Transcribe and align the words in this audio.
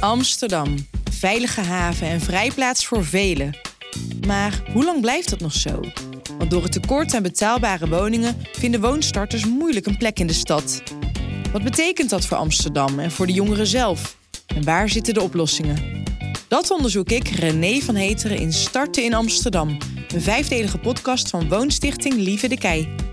Amsterdam. 0.00 0.74
Veilige 1.10 1.60
haven 1.60 2.06
en 2.06 2.20
vrijplaats 2.20 2.86
voor 2.86 3.04
velen. 3.04 3.56
Maar 4.26 4.62
hoe 4.72 4.84
lang 4.84 5.00
blijft 5.00 5.30
dat 5.30 5.40
nog 5.40 5.52
zo? 5.52 5.80
Want 6.38 6.50
door 6.50 6.62
het 6.62 6.72
tekort 6.72 7.14
aan 7.14 7.22
betaalbare 7.22 7.88
woningen 7.88 8.36
vinden 8.52 8.80
woonstarters 8.80 9.46
moeilijk 9.46 9.86
een 9.86 9.96
plek 9.96 10.18
in 10.18 10.26
de 10.26 10.32
stad. 10.32 10.82
Wat 11.52 11.62
betekent 11.62 12.10
dat 12.10 12.26
voor 12.26 12.36
Amsterdam 12.36 12.98
en 12.98 13.10
voor 13.10 13.26
de 13.26 13.32
jongeren 13.32 13.66
zelf? 13.66 14.16
En 14.46 14.64
waar 14.64 14.88
zitten 14.88 15.14
de 15.14 15.22
oplossingen? 15.22 16.04
Dat 16.48 16.70
onderzoek 16.70 17.10
ik, 17.10 17.28
René 17.28 17.80
van 17.80 17.94
Heteren, 17.94 18.38
in 18.38 18.52
Starten 18.52 19.04
in 19.04 19.14
Amsterdam. 19.14 19.76
Een 20.14 20.22
vijfdelige 20.22 20.78
podcast 20.78 21.30
van 21.30 21.48
Woonstichting 21.48 22.14
Lieve 22.14 22.48
de 22.48 22.58
Kei. 22.58 23.05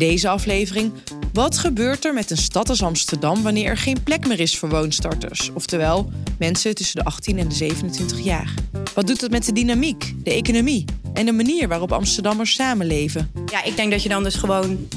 Deze 0.00 0.28
aflevering 0.28 0.92
wat 1.32 1.58
gebeurt 1.58 2.04
er 2.04 2.14
met 2.14 2.30
een 2.30 2.36
stad 2.36 2.68
als 2.68 2.82
Amsterdam 2.82 3.42
wanneer 3.42 3.66
er 3.66 3.76
geen 3.76 4.02
plek 4.02 4.26
meer 4.26 4.40
is 4.40 4.58
voor 4.58 4.68
woonstarters? 4.68 5.50
Oftewel, 5.54 6.12
mensen 6.38 6.74
tussen 6.74 6.96
de 6.96 7.04
18 7.04 7.38
en 7.38 7.48
de 7.48 7.54
27 7.54 8.20
jaar. 8.20 8.54
Wat 8.94 9.06
doet 9.06 9.20
dat 9.20 9.30
met 9.30 9.44
de 9.44 9.52
dynamiek, 9.52 10.14
de 10.24 10.30
economie 10.30 10.84
en 11.12 11.26
de 11.26 11.32
manier 11.32 11.68
waarop 11.68 11.92
Amsterdammers 11.92 12.54
samenleven? 12.54 13.30
Ja, 13.46 13.64
ik 13.64 13.76
denk 13.76 13.90
dat 13.90 14.02
je 14.02 14.08
dan 14.08 14.22
dus 14.22 14.34
gewoon 14.34 14.88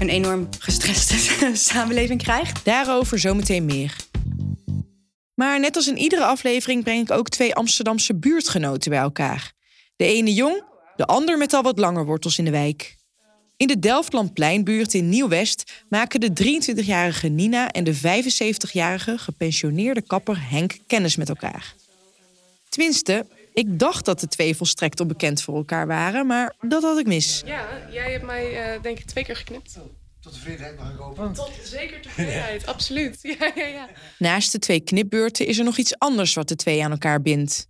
een 0.00 0.08
enorm 0.08 0.48
gestreste 0.58 1.16
samenleving 1.72 2.22
krijgt. 2.22 2.64
Daarover 2.64 3.18
zometeen 3.18 3.64
meer. 3.64 3.96
Maar 5.34 5.60
net 5.60 5.76
als 5.76 5.88
in 5.88 5.98
iedere 5.98 6.24
aflevering 6.24 6.82
breng 6.82 7.02
ik 7.02 7.10
ook 7.10 7.28
twee 7.28 7.54
Amsterdamse 7.54 8.14
buurtgenoten 8.14 8.90
bij 8.90 9.00
elkaar. 9.00 9.52
De 9.96 10.04
ene 10.04 10.34
jong, 10.34 10.64
de 10.96 11.06
ander 11.06 11.38
met 11.38 11.52
al 11.52 11.62
wat 11.62 11.78
langer 11.78 12.04
wortels 12.04 12.38
in 12.38 12.44
de 12.44 12.50
wijk. 12.50 12.96
In 13.56 13.66
de 13.66 13.78
Delftlandpleinbuurt 13.78 14.94
in 14.94 15.08
Nieuw-West 15.08 15.84
maken 15.88 16.20
de 16.20 16.30
23-jarige 16.44 17.28
Nina 17.28 17.70
en 17.70 17.84
de 17.84 17.96
75-jarige 17.96 19.18
gepensioneerde 19.18 20.02
kapper 20.02 20.50
Henk 20.50 20.78
kennis 20.86 21.16
met 21.16 21.28
elkaar. 21.28 21.74
Tenminste, 22.68 23.26
ik 23.52 23.78
dacht 23.78 24.04
dat 24.04 24.20
de 24.20 24.28
twee 24.28 24.56
volstrekt 24.56 25.00
onbekend 25.00 25.42
voor 25.42 25.56
elkaar 25.56 25.86
waren, 25.86 26.26
maar 26.26 26.54
dat 26.60 26.82
had 26.82 26.98
ik 26.98 27.06
mis. 27.06 27.42
Ja, 27.46 27.66
jij 27.90 28.12
hebt 28.12 28.24
mij 28.24 28.74
uh, 28.74 28.82
denk 28.82 28.98
ik 28.98 29.04
twee 29.04 29.24
keer 29.24 29.36
geknipt. 29.36 29.78
Tot 30.20 30.32
tevredenheid 30.32 30.78
mag 30.78 30.92
ik 30.92 30.98
hopen. 30.98 31.32
Tot 31.32 31.52
zeker 31.62 32.00
tevredenheid, 32.00 32.66
absoluut. 32.66 33.18
Ja, 33.38 33.52
ja, 33.54 33.66
ja. 33.66 33.88
Naast 34.18 34.52
de 34.52 34.58
twee 34.58 34.80
knipbeurten 34.80 35.46
is 35.46 35.58
er 35.58 35.64
nog 35.64 35.76
iets 35.76 35.98
anders 35.98 36.34
wat 36.34 36.48
de 36.48 36.56
twee 36.56 36.84
aan 36.84 36.90
elkaar 36.90 37.22
bindt. 37.22 37.68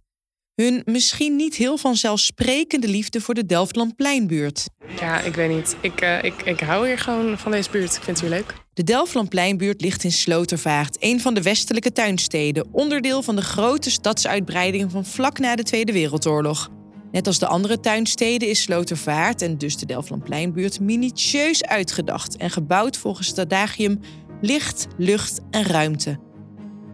Hun 0.56 0.82
misschien 0.84 1.36
niet 1.36 1.54
heel 1.54 1.76
vanzelfsprekende 1.76 2.88
liefde 2.88 3.20
voor 3.20 3.34
de 3.34 3.46
Delftlandpleinbuurt. 3.46 4.68
Ja, 5.00 5.20
ik 5.20 5.34
weet 5.34 5.50
niet. 5.50 5.76
Ik, 5.80 6.02
uh, 6.02 6.22
ik, 6.22 6.42
ik 6.42 6.60
hou 6.60 6.86
hier 6.86 6.98
gewoon 6.98 7.38
van 7.38 7.52
deze 7.52 7.70
buurt. 7.70 7.96
Ik 7.96 8.02
vind 8.02 8.20
het 8.20 8.28
hier 8.28 8.38
leuk. 8.38 8.54
De 8.72 8.82
Delftlandpleinbuurt 8.82 9.80
ligt 9.80 10.04
in 10.04 10.12
Slotervaart, 10.12 10.96
een 11.00 11.20
van 11.20 11.34
de 11.34 11.42
westelijke 11.42 11.92
tuinsteden, 11.92 12.66
onderdeel 12.72 13.22
van 13.22 13.36
de 13.36 13.42
grote 13.42 13.90
stadsuitbreiding 13.90 14.90
van 14.90 15.04
vlak 15.04 15.38
na 15.38 15.56
de 15.56 15.62
Tweede 15.62 15.92
Wereldoorlog. 15.92 16.70
Net 17.12 17.26
als 17.26 17.38
de 17.38 17.46
andere 17.46 17.80
tuinsteden 17.80 18.48
is 18.48 18.62
Slotervaart 18.62 19.42
en 19.42 19.58
dus 19.58 19.76
de 19.76 19.86
Delftlandpleinbuurt 19.86 20.80
minutieus 20.80 21.64
uitgedacht 21.64 22.36
en 22.36 22.50
gebouwd 22.50 22.96
volgens 22.96 23.28
het 23.28 23.38
adagium 23.38 24.00
licht, 24.40 24.86
lucht 24.96 25.40
en 25.50 25.64
ruimte. 25.64 26.18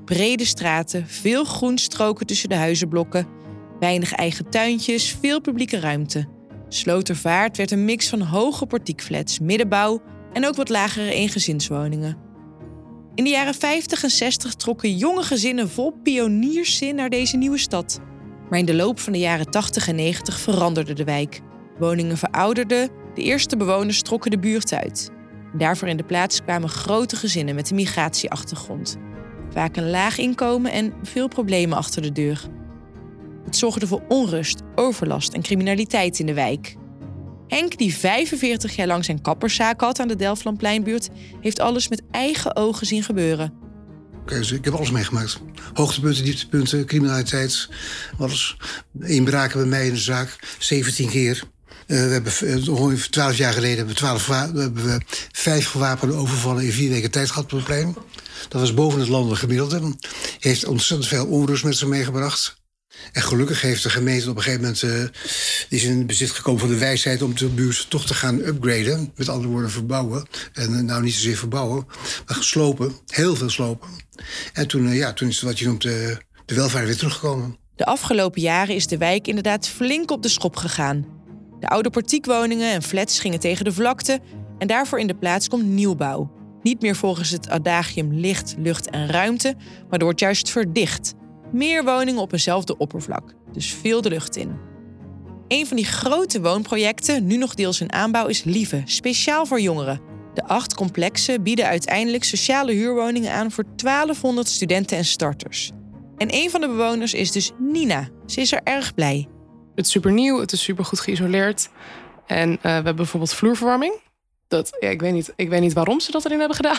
Brede 0.04 0.44
straten, 0.44 1.08
veel 1.08 1.44
groenstroken 1.44 2.26
tussen 2.26 2.48
de 2.48 2.54
huizenblokken, 2.54 3.40
Weinig 3.82 4.12
eigen 4.12 4.50
tuintjes, 4.50 5.16
veel 5.20 5.40
publieke 5.40 5.80
ruimte. 5.80 6.28
Slotervaart 6.68 7.56
werd 7.56 7.70
een 7.70 7.84
mix 7.84 8.08
van 8.08 8.20
hoge 8.20 8.66
portiekflats, 8.66 9.38
middenbouw 9.38 10.02
en 10.32 10.46
ook 10.46 10.54
wat 10.54 10.68
lagere 10.68 11.10
eengezinswoningen. 11.10 12.16
In 13.14 13.24
de 13.24 13.30
jaren 13.30 13.54
50 13.54 14.02
en 14.02 14.10
60 14.10 14.54
trokken 14.54 14.96
jonge 14.96 15.22
gezinnen 15.22 15.70
vol 15.70 15.90
pionierszin 16.02 16.94
naar 16.94 17.10
deze 17.10 17.36
nieuwe 17.36 17.58
stad. 17.58 18.00
Maar 18.50 18.58
in 18.58 18.64
de 18.64 18.74
loop 18.74 18.98
van 18.98 19.12
de 19.12 19.18
jaren 19.18 19.50
80 19.50 19.88
en 19.88 19.94
90 19.94 20.40
veranderde 20.40 20.92
de 20.92 21.04
wijk. 21.04 21.40
Woningen 21.78 22.18
verouderden, 22.18 22.90
de 23.14 23.22
eerste 23.22 23.56
bewoners 23.56 24.02
trokken 24.02 24.30
de 24.30 24.38
buurt 24.38 24.72
uit. 24.72 25.10
daarvoor 25.58 25.88
in 25.88 25.96
de 25.96 26.04
plaats 26.04 26.42
kwamen 26.42 26.68
grote 26.68 27.16
gezinnen 27.16 27.54
met 27.54 27.70
een 27.70 27.76
migratieachtergrond. 27.76 28.96
Vaak 29.50 29.76
een 29.76 29.90
laag 29.90 30.18
inkomen 30.18 30.72
en 30.72 30.92
veel 31.02 31.28
problemen 31.28 31.76
achter 31.76 32.02
de 32.02 32.12
deur. 32.12 32.48
Het 33.44 33.56
zorgde 33.56 33.86
voor 33.86 34.02
onrust, 34.08 34.60
overlast 34.74 35.32
en 35.32 35.42
criminaliteit 35.42 36.18
in 36.18 36.26
de 36.26 36.34
wijk. 36.34 36.76
Henk, 37.48 37.78
die 37.78 37.96
45 37.96 38.76
jaar 38.76 38.86
lang 38.86 39.04
zijn 39.04 39.22
kapperszaak 39.22 39.80
had 39.80 40.00
aan 40.00 40.08
de 40.08 40.16
Delftlandpleinbuurt, 40.16 41.08
heeft 41.40 41.60
alles 41.60 41.88
met 41.88 42.02
eigen 42.10 42.56
ogen 42.56 42.86
zien 42.86 43.02
gebeuren. 43.02 43.52
Okay, 44.22 44.40
ik 44.40 44.64
heb 44.64 44.74
alles 44.74 44.90
meegemaakt. 44.90 45.40
Hoogtepunten, 45.72 46.24
dieptepunten, 46.24 46.86
criminaliteit, 46.86 47.68
alles. 48.18 48.56
Inbraken 49.00 49.58
bij 49.58 49.68
mij 49.68 49.86
in 49.86 49.92
de 49.92 49.98
zaak, 49.98 50.56
17 50.58 51.08
keer. 51.08 51.42
Uh, 51.86 52.06
we 52.06 52.12
hebben 52.12 52.32
ongeveer 52.68 53.10
12 53.10 53.36
jaar 53.36 53.52
geleden 53.52 53.76
hebben 53.76 53.94
we, 53.94 54.00
12, 54.00 54.26
we 54.26 54.60
hebben 54.60 55.04
vijf 55.32 55.66
gewapende 55.66 56.14
overvallen 56.14 56.64
in 56.64 56.72
vier 56.72 56.90
weken 56.90 57.10
tijd 57.10 57.28
gehad 57.28 57.44
op 57.44 57.50
het 57.50 57.64
plein. 57.64 57.96
Dat 58.48 58.60
was 58.60 58.74
boven 58.74 59.00
het 59.00 59.08
landelijk 59.08 59.40
gemiddelde. 59.40 59.94
Heeft 60.38 60.64
ontzettend 60.64 61.08
veel 61.08 61.26
onrust 61.26 61.64
met 61.64 61.76
zich 61.76 61.88
meegebracht. 61.88 62.61
En 63.12 63.22
gelukkig 63.22 63.60
heeft 63.60 63.82
de 63.82 63.90
gemeente 63.90 64.30
op 64.30 64.36
een 64.36 64.42
gegeven 64.42 64.62
moment... 64.62 64.82
Uh, 64.82 65.04
is 65.68 65.84
in 65.84 66.06
bezit 66.06 66.30
gekomen 66.30 66.60
van 66.60 66.68
de 66.68 66.78
wijsheid 66.78 67.22
om 67.22 67.36
de 67.36 67.48
buurt 67.48 67.90
toch 67.90 68.06
te 68.06 68.14
gaan 68.14 68.38
upgraden. 68.38 69.12
Met 69.16 69.28
andere 69.28 69.48
woorden 69.48 69.70
verbouwen. 69.70 70.26
En 70.52 70.70
uh, 70.70 70.80
nou 70.80 71.02
niet 71.02 71.14
zozeer 71.14 71.36
verbouwen, 71.36 71.86
maar 72.26 72.36
geslopen. 72.36 72.92
Heel 73.06 73.36
veel 73.36 73.50
slopen. 73.50 73.88
En 74.52 74.66
toen, 74.66 74.86
uh, 74.86 74.96
ja, 74.96 75.12
toen 75.12 75.28
is 75.28 75.40
wat 75.40 75.58
je 75.58 75.66
noemt 75.66 75.82
de 75.82 76.18
welvaart 76.46 76.86
weer 76.86 76.96
teruggekomen. 76.96 77.56
De 77.76 77.84
afgelopen 77.84 78.40
jaren 78.40 78.74
is 78.74 78.86
de 78.86 78.98
wijk 78.98 79.26
inderdaad 79.26 79.68
flink 79.68 80.10
op 80.10 80.22
de 80.22 80.28
schop 80.28 80.56
gegaan. 80.56 81.06
De 81.60 81.68
oude 81.68 81.90
portiekwoningen 81.90 82.72
en 82.72 82.82
flats 82.82 83.20
gingen 83.20 83.40
tegen 83.40 83.64
de 83.64 83.72
vlakte... 83.72 84.20
en 84.58 84.66
daarvoor 84.66 85.00
in 85.00 85.06
de 85.06 85.14
plaats 85.14 85.48
komt 85.48 85.64
nieuwbouw. 85.64 86.32
Niet 86.62 86.80
meer 86.80 86.96
volgens 86.96 87.30
het 87.30 87.48
adagium 87.48 88.12
licht, 88.12 88.54
lucht 88.58 88.90
en 88.90 89.08
ruimte... 89.08 89.54
maar 89.88 89.98
er 89.98 90.04
wordt 90.04 90.20
juist 90.20 90.50
verdicht... 90.50 91.14
Meer 91.52 91.84
woningen 91.84 92.20
op 92.20 92.32
eenzelfde 92.32 92.76
oppervlak, 92.76 93.34
dus 93.52 93.72
veel 93.72 94.00
de 94.00 94.08
lucht 94.08 94.36
in. 94.36 94.58
Een 95.48 95.66
van 95.66 95.76
die 95.76 95.86
grote 95.86 96.40
woonprojecten, 96.40 97.26
nu 97.26 97.36
nog 97.36 97.54
deels 97.54 97.80
in 97.80 97.92
aanbouw, 97.92 98.26
is 98.26 98.44
Lieve, 98.44 98.82
speciaal 98.84 99.46
voor 99.46 99.60
jongeren. 99.60 100.00
De 100.34 100.44
acht 100.44 100.74
complexen 100.74 101.42
bieden 101.42 101.66
uiteindelijk 101.66 102.24
sociale 102.24 102.72
huurwoningen 102.72 103.32
aan 103.32 103.50
voor 103.50 103.64
1200 103.76 104.48
studenten 104.48 104.96
en 104.96 105.04
starters. 105.04 105.70
En 106.16 106.34
een 106.34 106.50
van 106.50 106.60
de 106.60 106.66
bewoners 106.66 107.14
is 107.14 107.32
dus 107.32 107.50
Nina. 107.58 108.08
Ze 108.26 108.40
is 108.40 108.52
er 108.52 108.60
erg 108.64 108.94
blij. 108.94 109.28
Het 109.74 109.86
is 109.86 109.92
super 109.92 110.12
nieuw, 110.12 110.40
het 110.40 110.52
is 110.52 110.62
super 110.62 110.84
goed 110.84 111.00
geïsoleerd. 111.00 111.68
En 112.26 112.50
uh, 112.50 112.56
we 112.62 112.68
hebben 112.68 112.96
bijvoorbeeld 112.96 113.34
vloerverwarming. 113.34 114.00
Dat, 114.52 114.76
ja, 114.80 114.88
ik, 114.88 115.00
weet 115.00 115.12
niet, 115.12 115.32
ik 115.36 115.48
weet 115.48 115.60
niet 115.60 115.72
waarom 115.72 116.00
ze 116.00 116.10
dat 116.10 116.24
erin 116.24 116.38
hebben 116.38 116.56
gedaan. 116.56 116.78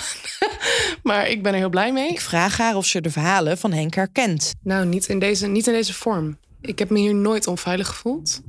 maar 1.04 1.30
ik 1.30 1.44
ben 1.44 1.54
er 1.54 1.60
heel 1.60 1.70
blij 1.70 1.94
mee. 1.94 2.10
Ik 2.10 2.22
vraag 2.22 2.58
haar 2.58 2.76
of 2.76 2.86
ze 2.86 3.02
de 3.02 3.10
verhalen 3.10 3.58
van 3.58 3.72
Henk 3.72 3.94
herkent. 3.94 4.54
Nou, 4.64 4.86
niet 4.86 5.08
in 5.08 5.20
deze, 5.20 5.48
niet 5.48 5.68
in 5.68 5.74
deze 5.74 5.94
vorm. 5.94 6.38
Ik 6.62 6.80
heb 6.80 6.90
me 6.90 7.00
hier 7.00 7.16
nooit 7.16 7.48
onveilig 7.48 7.88
gevoeld. 7.88 8.42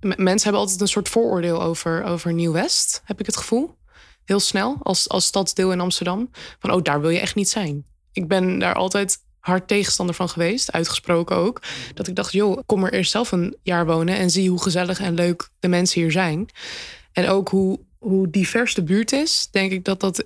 mensen 0.00 0.42
hebben 0.42 0.60
altijd 0.60 0.80
een 0.80 0.88
soort 0.88 1.08
vooroordeel 1.08 1.62
over, 1.62 2.04
over 2.04 2.32
Nieuw-West, 2.32 3.02
heb 3.04 3.20
ik 3.20 3.26
het 3.26 3.36
gevoel. 3.36 3.76
Heel 4.24 4.40
snel, 4.40 4.76
als, 4.82 5.08
als 5.08 5.24
stadsdeel 5.24 5.72
in 5.72 5.80
Amsterdam. 5.80 6.30
Van, 6.58 6.70
oh, 6.70 6.82
daar 6.82 7.00
wil 7.00 7.10
je 7.10 7.20
echt 7.20 7.34
niet 7.34 7.48
zijn. 7.48 7.84
Ik 8.12 8.28
ben 8.28 8.58
daar 8.58 8.74
altijd 8.74 9.18
hard 9.40 9.68
tegenstander 9.68 10.14
van 10.14 10.28
geweest, 10.28 10.72
uitgesproken 10.72 11.36
ook. 11.36 11.62
Dat 11.94 12.06
ik 12.06 12.16
dacht, 12.16 12.32
joh, 12.32 12.58
kom 12.66 12.84
er 12.84 12.92
eerst 12.92 13.10
zelf 13.10 13.32
een 13.32 13.56
jaar 13.62 13.86
wonen... 13.86 14.16
en 14.16 14.30
zie 14.30 14.50
hoe 14.50 14.62
gezellig 14.62 15.00
en 15.00 15.14
leuk 15.14 15.48
de 15.58 15.68
mensen 15.68 16.00
hier 16.00 16.12
zijn. 16.12 16.48
En 17.12 17.28
ook 17.28 17.48
hoe 17.48 17.80
hoe 18.04 18.30
divers 18.30 18.74
de 18.74 18.82
buurt 18.82 19.12
is, 19.12 19.48
denk 19.50 19.72
ik 19.72 19.84
dat 19.84 20.00
dat 20.00 20.24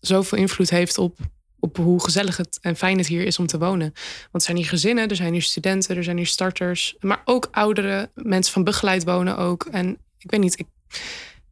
zoveel 0.00 0.38
invloed 0.38 0.70
heeft 0.70 0.98
op, 0.98 1.18
op 1.58 1.76
hoe 1.76 2.02
gezellig 2.02 2.36
het 2.36 2.58
en 2.60 2.76
fijn 2.76 2.98
het 2.98 3.06
hier 3.06 3.24
is 3.24 3.38
om 3.38 3.46
te 3.46 3.58
wonen. 3.58 3.92
Want 4.20 4.32
er 4.32 4.40
zijn 4.40 4.56
hier 4.56 4.66
gezinnen, 4.66 5.08
er 5.08 5.16
zijn 5.16 5.32
hier 5.32 5.42
studenten, 5.42 5.96
er 5.96 6.04
zijn 6.04 6.16
hier 6.16 6.26
starters, 6.26 6.96
maar 7.00 7.22
ook 7.24 7.48
ouderen, 7.50 8.10
mensen 8.14 8.52
van 8.52 8.64
begeleid 8.64 9.04
wonen 9.04 9.36
ook. 9.36 9.64
En 9.64 9.98
ik 10.18 10.30
weet 10.30 10.40
niet, 10.40 10.58
ik, 10.58 10.66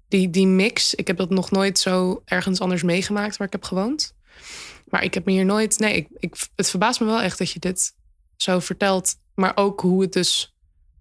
die, 0.08 0.30
die 0.30 0.46
mix, 0.46 0.94
ik 0.94 1.06
heb 1.06 1.16
dat 1.16 1.30
nog 1.30 1.50
nooit 1.50 1.78
zo 1.78 2.22
ergens 2.24 2.60
anders 2.60 2.82
meegemaakt 2.82 3.36
waar 3.36 3.46
ik 3.46 3.52
heb 3.52 3.64
gewoond. 3.64 4.14
Maar 4.88 5.04
ik 5.04 5.14
heb 5.14 5.24
me 5.24 5.32
hier 5.32 5.44
nooit. 5.44 5.78
Nee, 5.78 5.96
ik, 5.96 6.08
ik, 6.18 6.36
het 6.56 6.70
verbaast 6.70 7.00
me 7.00 7.06
wel 7.06 7.20
echt 7.20 7.38
dat 7.38 7.50
je 7.50 7.58
dit 7.58 7.94
zo 8.36 8.58
vertelt. 8.58 9.16
Maar 9.34 9.52
ook 9.54 9.80
hoe 9.80 10.02
het 10.02 10.12
dus 10.12 10.55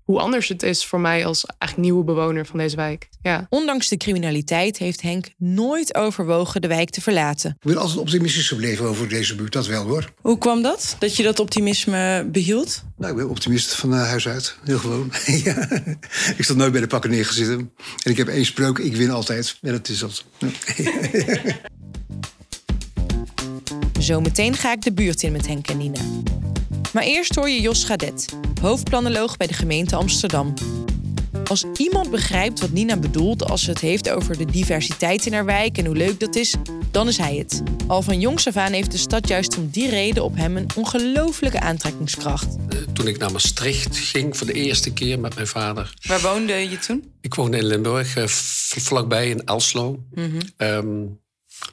hoe 0.06 0.20
anders 0.20 0.48
het 0.48 0.64
is 0.64 0.86
voor 0.86 1.00
mij 1.00 1.26
als 1.26 1.46
eigenlijk 1.46 1.90
nieuwe 1.90 2.04
bewoner 2.04 2.46
van 2.46 2.60
deze 2.60 2.76
wijk. 2.76 3.10
Ja. 3.22 3.48
Ondanks 3.50 3.88
de 3.88 3.98
criminaliteit 3.98 4.78
heeft 4.78 5.02
Henk 5.02 5.30
nooit 5.38 5.96
overwogen 5.96 6.62
de 6.62 6.68
wijk 6.68 6.90
te 6.90 7.02
verlaten. 7.02 7.50
Ik 7.50 7.68
ben 7.68 7.78
altijd 7.78 8.00
optimistisch 8.00 8.48
gebleven 8.48 8.86
over 8.86 9.10
deze 9.10 9.36
buurt, 9.36 9.54
dat 9.54 9.68
wel 9.68 9.84
hoor. 9.84 10.12
Hoe 10.22 10.38
kwam 10.38 10.62
dat? 10.62 10.96
Dat 11.00 11.16
je 11.16 11.24
dat 11.24 11.40
optimisme 11.40 12.28
behield? 12.32 12.84
Nou, 12.98 13.12
ik 13.12 13.18
ben 13.18 13.30
optimist 13.30 13.76
van 13.76 13.94
uh, 13.94 14.08
huis 14.08 14.28
uit, 14.28 14.58
heel 14.64 14.80
gewoon. 14.80 15.12
ja. 15.44 15.70
Ik 16.38 16.44
stond 16.44 16.60
nooit 16.60 16.72
bij 16.72 16.82
de 16.82 16.88
pakken 16.88 17.10
neergezeten. 17.10 17.72
En 18.04 18.12
ik 18.12 18.18
heb 18.18 18.28
één 18.28 18.46
spreuk, 18.46 18.78
ik 18.78 18.96
win 18.96 19.10
altijd. 19.12 19.58
En 19.62 19.72
dat 19.72 19.90
is 19.90 20.00
dat. 20.00 20.24
Zometeen 24.00 24.56
ga 24.56 24.72
ik 24.72 24.82
de 24.82 24.94
buurt 24.94 25.24
in 25.24 25.32
met 25.32 25.48
Henk 25.48 25.68
en 25.68 25.78
Nina. 25.78 26.02
Maar 26.94 27.04
eerst 27.04 27.36
hoor 27.36 27.50
je 27.50 27.62
Jos 27.62 27.84
Gadet, 27.84 28.26
hoofdplanoloog 28.62 29.38
bij 29.38 29.48
de 29.48 29.54
gemeente 29.54 29.96
Amsterdam. 29.96 30.54
Als 31.48 31.66
iemand 31.78 32.12
begrijpt 32.12 32.60
wat 32.60 32.72
Nina 32.72 32.98
bedoelt 32.98 33.50
als 33.50 33.64
ze 33.64 33.70
het 33.70 33.80
heeft 33.80 34.10
over 34.10 34.38
de 34.38 34.46
diversiteit 34.46 35.26
in 35.26 35.34
haar 35.34 35.46
wijk 35.46 35.78
en 35.78 35.86
hoe 35.86 35.96
leuk 35.96 36.20
dat 36.20 36.36
is, 36.36 36.56
dan 36.92 37.08
is 37.08 37.18
hij 37.18 37.36
het. 37.36 37.64
Al 37.88 38.02
van 38.02 38.20
jongs 38.20 38.48
af 38.48 38.56
aan 38.56 38.72
heeft 38.72 38.92
de 38.92 38.98
stad 38.98 39.28
juist 39.28 39.58
om 39.58 39.70
die 39.70 39.90
reden 39.90 40.24
op 40.24 40.36
hem 40.36 40.58
een 40.58 40.68
ongelofelijke 40.76 41.60
aantrekkingskracht. 41.60 42.56
Eh, 42.70 42.78
toen 42.94 43.08
ik 43.08 43.18
naar 43.18 43.32
Maastricht 43.32 43.98
ging 43.98 44.38
voor 44.38 44.48
de 44.48 44.54
eerste 44.54 44.94
keer 44.94 45.20
met 45.20 45.36
mijn 45.36 45.48
vader. 45.48 45.94
Waar 46.08 46.22
woonde 46.22 46.54
je 46.54 46.78
toen? 46.78 47.12
Ik 47.22 47.34
woonde 47.34 47.58
in 47.58 47.66
Limburg, 47.66 48.16
eh, 48.16 48.28
vlakbij 48.28 49.30
in 49.30 49.44
Elslo. 49.44 50.00
Mm 50.14 51.24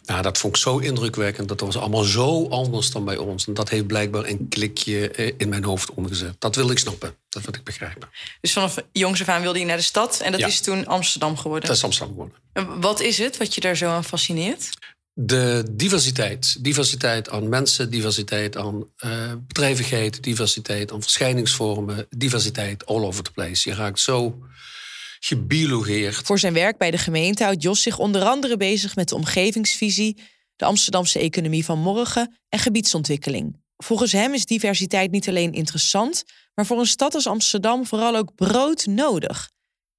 nou, 0.04 0.22
dat 0.22 0.38
vond 0.38 0.56
ik 0.56 0.62
zo 0.62 0.78
indrukwekkend. 0.78 1.48
Dat 1.48 1.60
was 1.60 1.76
allemaal 1.76 2.02
zo 2.02 2.48
anders 2.48 2.90
dan 2.90 3.04
bij 3.04 3.16
ons. 3.16 3.46
En 3.46 3.54
dat 3.54 3.68
heeft 3.68 3.86
blijkbaar 3.86 4.24
een 4.24 4.48
klikje 4.48 5.10
eh, 5.10 5.32
in 5.36 5.48
mijn 5.48 5.64
hoofd 5.64 5.94
omgezet. 5.94 6.34
Dat 6.38 6.56
wilde 6.56 6.72
ik 6.72 6.78
snappen. 6.78 7.14
Dat 7.28 7.42
wil 7.42 7.54
ik 7.54 7.64
begrijpen. 7.64 8.08
Dus 8.40 8.52
vanaf 8.52 8.76
jongs 8.92 9.20
af 9.20 9.28
aan 9.28 9.42
wilde 9.42 9.58
je 9.58 9.64
naar 9.64 9.76
de 9.76 9.82
stad. 9.82 10.20
En 10.20 10.32
dat 10.32 10.40
is 10.40 10.60
toen 10.60 10.86
Amsterdam 10.86 11.36
geworden? 11.36 11.68
Dat 11.68 11.76
is 11.76 11.84
Amsterdam 11.84 12.14
geworden. 12.14 12.80
Wat 12.80 13.00
is 13.00 13.18
het 13.18 13.36
wat 13.36 13.54
je 13.54 13.60
daar 13.60 13.76
zo 13.76 13.88
aan 13.88 14.04
fascineert? 14.04 14.70
De 15.14 15.64
diversiteit. 15.70 16.64
Diversiteit 16.64 17.30
aan 17.30 17.48
mensen, 17.48 17.90
diversiteit 17.90 18.56
aan 18.56 18.86
uh, 19.04 19.32
bedrijvigheid, 19.46 20.22
diversiteit 20.22 20.92
aan 20.92 21.02
verschijningsvormen, 21.02 22.06
diversiteit 22.10 22.86
all 22.86 23.04
over 23.04 23.24
the 23.24 23.30
place. 23.30 23.68
Je 23.68 23.74
raakt 23.74 24.00
zo 24.00 24.38
gebiologeerd. 25.24 26.26
Voor 26.26 26.38
zijn 26.38 26.52
werk 26.52 26.78
bij 26.78 26.90
de 26.90 26.98
gemeente 26.98 27.44
houdt 27.44 27.62
Jos 27.62 27.82
zich 27.82 27.98
onder 27.98 28.22
andere 28.22 28.56
bezig 28.56 28.96
met 28.96 29.08
de 29.08 29.14
omgevingsvisie, 29.14 30.18
de 30.56 30.64
Amsterdamse 30.64 31.18
economie 31.18 31.64
van 31.64 31.78
morgen 31.78 32.38
en 32.48 32.58
gebiedsontwikkeling. 32.58 33.60
Volgens 33.76 34.12
hem 34.12 34.34
is 34.34 34.46
diversiteit 34.46 35.10
niet 35.10 35.28
alleen 35.28 35.52
interessant, 35.52 36.24
maar 36.54 36.66
voor 36.66 36.78
een 36.78 36.86
stad 36.86 37.14
als 37.14 37.26
Amsterdam 37.26 37.86
vooral 37.86 38.16
ook 38.16 38.34
broodnodig. 38.34 39.50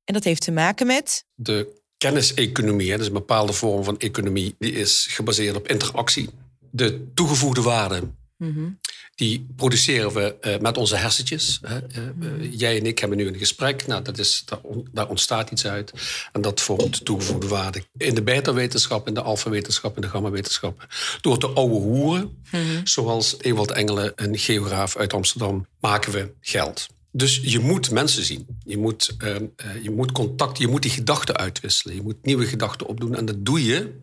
En 0.03 0.13
dat 0.13 0.23
heeft 0.23 0.41
te 0.41 0.51
maken 0.51 0.87
met. 0.87 1.25
De 1.33 1.81
kenniseconomie, 1.97 2.91
dat 2.91 2.99
is 2.99 3.07
een 3.07 3.13
bepaalde 3.13 3.53
vorm 3.53 3.83
van 3.83 3.99
economie, 3.99 4.55
die 4.59 4.71
is 4.71 5.07
gebaseerd 5.09 5.55
op 5.55 5.67
interactie. 5.67 6.29
De 6.71 7.11
toegevoegde 7.13 7.61
waarde. 7.61 8.11
Mhm 8.37 8.69
die 9.15 9.45
produceren 9.55 10.13
we 10.13 10.35
uh, 10.41 10.57
met 10.57 10.77
onze 10.77 10.95
hersentjes. 10.95 11.59
Hè. 11.61 11.77
Uh, 11.77 12.53
jij 12.53 12.77
en 12.77 12.85
ik 12.85 12.99
hebben 12.99 13.17
nu 13.17 13.27
een 13.27 13.37
gesprek. 13.37 13.87
Nou, 13.87 14.01
dat 14.01 14.17
is, 14.17 14.45
daar, 14.91 15.07
ontstaat 15.07 15.51
iets 15.51 15.65
uit. 15.65 15.91
En 16.31 16.41
dat 16.41 16.61
vormt 16.61 17.05
toegevoegde 17.05 17.47
waarde. 17.47 17.83
In 17.97 18.15
de 18.15 18.21
beta-wetenschap, 18.21 19.07
in 19.07 19.13
de 19.13 19.21
alfa-wetenschap, 19.21 19.95
in 19.95 20.01
de 20.01 20.09
gamma-wetenschap. 20.09 20.87
Door 21.21 21.37
te 21.37 21.47
ouwe 21.47 21.79
hoeren, 21.79 22.43
mm 22.51 22.61
zoals 22.83 23.35
Ewald 23.39 23.71
Engelen, 23.71 24.11
een 24.15 24.37
geograaf 24.37 24.97
uit 24.97 25.13
Amsterdam, 25.13 25.67
maken 25.79 26.11
we 26.11 26.33
geld. 26.41 26.87
Dus 27.11 27.39
je 27.43 27.59
moet 27.59 27.91
mensen 27.91 28.23
zien. 28.23 28.47
Je 28.65 28.77
moet, 28.77 29.15
uh, 29.23 29.35
je 29.81 29.91
moet 29.91 30.11
contact, 30.11 30.57
je 30.57 30.67
moet 30.67 30.81
die 30.81 30.91
gedachten 30.91 31.37
uitwisselen. 31.37 31.95
Je 31.95 32.01
moet 32.01 32.25
nieuwe 32.25 32.45
gedachten 32.45 32.87
opdoen. 32.87 33.15
En 33.15 33.25
dat 33.25 33.45
doe 33.45 33.65
je 33.65 33.99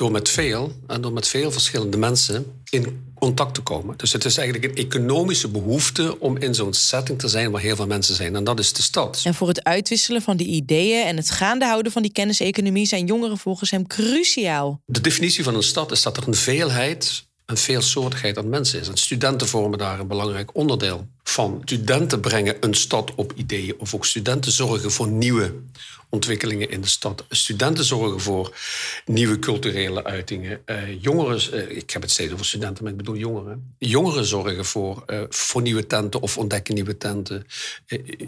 door 0.00 0.10
met 0.10 0.28
veel 0.28 0.72
en 0.86 1.00
door 1.00 1.12
met 1.12 1.28
veel 1.28 1.52
verschillende 1.52 1.96
mensen 1.96 2.60
in 2.70 3.12
contact 3.14 3.54
te 3.54 3.60
komen. 3.60 3.96
Dus 3.96 4.12
het 4.12 4.24
is 4.24 4.36
eigenlijk 4.36 4.72
een 4.72 4.84
economische 4.84 5.48
behoefte 5.48 6.20
om 6.20 6.36
in 6.36 6.54
zo'n 6.54 6.72
setting 6.72 7.18
te 7.18 7.28
zijn 7.28 7.50
waar 7.50 7.60
heel 7.60 7.76
veel 7.76 7.86
mensen 7.86 8.14
zijn. 8.14 8.36
En 8.36 8.44
dat 8.44 8.58
is 8.58 8.72
de 8.72 8.82
stad. 8.82 9.20
En 9.24 9.34
voor 9.34 9.48
het 9.48 9.64
uitwisselen 9.64 10.22
van 10.22 10.36
die 10.36 10.46
ideeën 10.46 11.06
en 11.06 11.16
het 11.16 11.30
gaande 11.30 11.64
houden 11.64 11.92
van 11.92 12.02
die 12.02 12.12
kenniseconomie 12.12 12.86
zijn 12.86 13.06
jongeren 13.06 13.38
volgens 13.38 13.70
hem 13.70 13.86
cruciaal. 13.86 14.80
De 14.86 15.00
definitie 15.00 15.44
van 15.44 15.54
een 15.54 15.62
stad 15.62 15.92
is 15.92 16.02
dat 16.02 16.16
er 16.16 16.28
een 16.28 16.34
veelheid 16.34 17.28
een 17.50 17.56
veelsoortigheid 17.56 18.38
aan 18.38 18.48
mensen 18.48 18.80
is. 18.80 18.88
En 18.88 18.96
studenten 18.96 19.48
vormen 19.48 19.78
daar 19.78 20.00
een 20.00 20.06
belangrijk 20.06 20.54
onderdeel 20.54 21.08
van. 21.22 21.60
Studenten 21.64 22.20
brengen 22.20 22.56
een 22.60 22.74
stad 22.74 23.14
op 23.14 23.32
ideeën. 23.36 23.74
Of 23.78 23.94
ook 23.94 24.06
studenten 24.06 24.52
zorgen 24.52 24.90
voor 24.90 25.08
nieuwe 25.08 25.54
ontwikkelingen 26.08 26.70
in 26.70 26.80
de 26.80 26.88
stad. 26.88 27.24
Studenten 27.28 27.84
zorgen 27.84 28.20
voor 28.20 28.56
nieuwe 29.04 29.38
culturele 29.38 30.04
uitingen. 30.04 30.62
Uh, 30.66 31.02
jongeren, 31.02 31.54
uh, 31.54 31.76
ik 31.76 31.90
heb 31.90 32.02
het 32.02 32.10
steeds 32.10 32.32
over 32.32 32.46
studenten, 32.46 32.82
maar 32.82 32.92
ik 32.92 32.98
bedoel 32.98 33.16
jongeren. 33.16 33.74
Jongeren 33.78 34.24
zorgen 34.24 34.64
voor, 34.64 35.02
uh, 35.06 35.22
voor 35.28 35.62
nieuwe 35.62 35.86
tenten 35.86 36.20
of 36.20 36.38
ontdekken 36.38 36.74
nieuwe 36.74 36.96
tenten. 36.96 37.46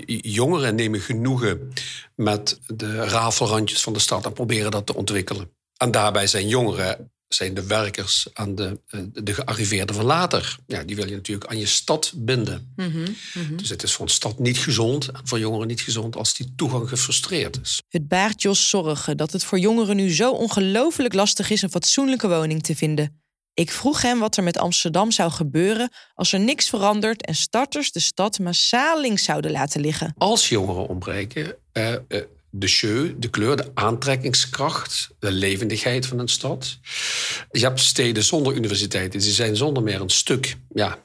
jongeren 0.06 0.74
nemen 0.74 1.00
genoegen 1.00 1.72
met 2.14 2.60
de 2.66 3.04
rafelrandjes 3.04 3.82
van 3.82 3.92
de 3.92 3.98
stad 3.98 4.24
en 4.24 4.32
proberen 4.32 4.70
dat 4.70 4.86
te 4.86 4.94
ontwikkelen. 4.94 5.50
En 5.76 5.90
daarbij 5.90 6.26
zijn 6.26 6.48
jongeren 6.48 7.10
zijn 7.34 7.54
de 7.54 7.66
werkers 7.66 8.26
aan 8.32 8.54
de, 8.54 8.80
eh, 8.86 9.00
de 9.12 9.34
gearriveerden 9.34 9.94
van 9.94 10.04
later. 10.04 10.56
Ja, 10.66 10.82
die 10.82 10.96
wil 10.96 11.08
je 11.08 11.14
natuurlijk 11.14 11.50
aan 11.50 11.58
je 11.58 11.66
stad 11.66 12.12
binden. 12.16 12.72
Mhm, 12.76 12.88
mhm. 13.34 13.56
Dus 13.56 13.68
het 13.68 13.82
is 13.82 13.92
voor 13.92 14.04
een 14.04 14.12
stad 14.12 14.38
niet 14.38 14.58
gezond 14.58 15.08
en 15.08 15.20
voor 15.24 15.38
jongeren 15.38 15.66
niet 15.66 15.80
gezond 15.80 16.16
als 16.16 16.34
die 16.34 16.52
toegang 16.56 16.88
gefrustreerd 16.88 17.58
is. 17.62 17.82
Het 17.88 18.08
baart 18.08 18.42
Jos 18.42 18.68
zorgen 18.68 19.16
dat 19.16 19.32
het 19.32 19.44
voor 19.44 19.58
jongeren 19.58 19.96
nu 19.96 20.14
zo 20.14 20.32
ongelooflijk 20.32 21.14
lastig 21.14 21.50
is 21.50 21.62
een 21.62 21.70
fatsoenlijke 21.70 22.28
woning 22.28 22.62
te 22.62 22.76
vinden. 22.76 23.22
Ik 23.54 23.70
vroeg 23.70 24.02
hem 24.02 24.18
wat 24.18 24.36
er 24.36 24.42
met 24.42 24.58
Amsterdam 24.58 25.10
zou 25.10 25.30
gebeuren 25.30 25.90
als 26.14 26.32
er 26.32 26.40
niks 26.40 26.68
verandert 26.68 27.26
en 27.26 27.34
starters 27.34 27.92
de 27.92 28.00
stad 28.00 28.38
massaal 28.38 29.00
links 29.00 29.24
zouden 29.24 29.50
laten 29.50 29.80
liggen. 29.80 30.14
Als 30.18 30.48
jongeren 30.48 30.88
ontbreken, 30.88 31.56
uh, 31.72 31.94
de 32.54 32.66
jeu, 32.66 33.14
de 33.18 33.28
kleur, 33.28 33.56
de 33.56 33.70
aantrekkingskracht, 33.74 35.10
de 35.18 35.32
levendigheid 35.32 36.06
van 36.06 36.18
een 36.18 36.28
stad. 36.28 36.78
Je 37.50 37.64
hebt 37.64 37.80
steden 37.80 38.24
zonder 38.24 38.54
universiteiten, 38.54 39.20
die 39.20 39.32
zijn 39.32 39.56
zonder 39.56 39.82
meer 39.82 40.00
een 40.00 40.10
stuk 40.10 40.56
ja, 40.74 41.04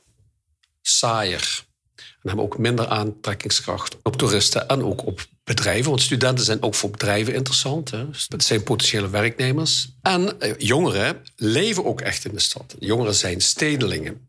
saaier. 0.81 1.65
En 1.95 2.33
hebben 2.33 2.45
ook 2.45 2.57
minder 2.57 2.87
aantrekkingskracht 2.87 3.97
op 4.03 4.15
toeristen 4.15 4.67
en 4.67 4.83
ook 4.83 5.05
op 5.05 5.25
bedrijven. 5.43 5.89
Want 5.89 6.01
studenten 6.01 6.45
zijn 6.45 6.61
ook 6.61 6.75
voor 6.75 6.89
bedrijven 6.89 7.33
interessant. 7.33 7.91
Hè. 7.91 8.05
Dat 8.27 8.43
zijn 8.43 8.63
potentiële 8.63 9.09
werknemers. 9.09 9.89
En 10.01 10.39
eh, 10.39 10.53
jongeren 10.57 11.21
leven 11.35 11.85
ook 11.85 12.01
echt 12.01 12.25
in 12.25 12.33
de 12.33 12.39
stad. 12.39 12.75
Jongeren 12.79 13.15
zijn 13.15 13.41
stedelingen 13.41 14.27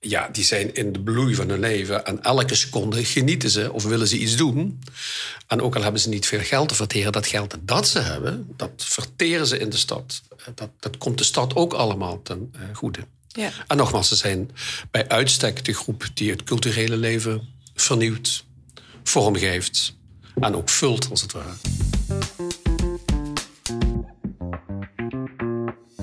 ja, 0.00 0.28
die 0.32 0.44
zijn 0.44 0.74
in 0.74 0.92
de 0.92 1.00
bloei 1.00 1.34
van 1.34 1.48
hun 1.48 1.60
leven. 1.60 2.06
En 2.06 2.22
elke 2.22 2.54
seconde 2.54 3.04
genieten 3.04 3.50
ze 3.50 3.72
of 3.72 3.84
willen 3.84 4.08
ze 4.08 4.18
iets 4.18 4.36
doen. 4.36 4.80
En 5.46 5.60
ook 5.60 5.76
al 5.76 5.82
hebben 5.82 6.00
ze 6.00 6.08
niet 6.08 6.26
veel 6.26 6.40
geld 6.40 6.68
te 6.68 6.74
verteren, 6.74 7.12
dat 7.12 7.26
geld 7.26 7.56
dat 7.60 7.88
ze 7.88 7.98
hebben, 7.98 8.52
dat 8.56 8.70
verteren 8.76 9.46
ze 9.46 9.58
in 9.58 9.70
de 9.70 9.76
stad. 9.76 10.22
Dat, 10.54 10.70
dat 10.80 10.98
komt 10.98 11.18
de 11.18 11.24
stad 11.24 11.56
ook 11.56 11.72
allemaal 11.72 12.22
ten 12.22 12.52
uh, 12.56 12.76
goede. 12.76 13.00
Ja. 13.28 13.50
En 13.66 13.76
nogmaals, 13.76 14.08
ze 14.08 14.16
zijn 14.16 14.50
bij 14.90 15.08
uitstek 15.08 15.64
de 15.64 15.74
groep 15.74 16.08
die 16.14 16.30
het 16.30 16.44
culturele 16.44 16.96
leven 16.96 17.48
vernieuwt, 17.74 18.44
vormgeeft 19.02 19.96
en 20.40 20.56
ook 20.56 20.68
vult, 20.68 21.10
als 21.10 21.20
het 21.20 21.32
ware. 21.32 21.54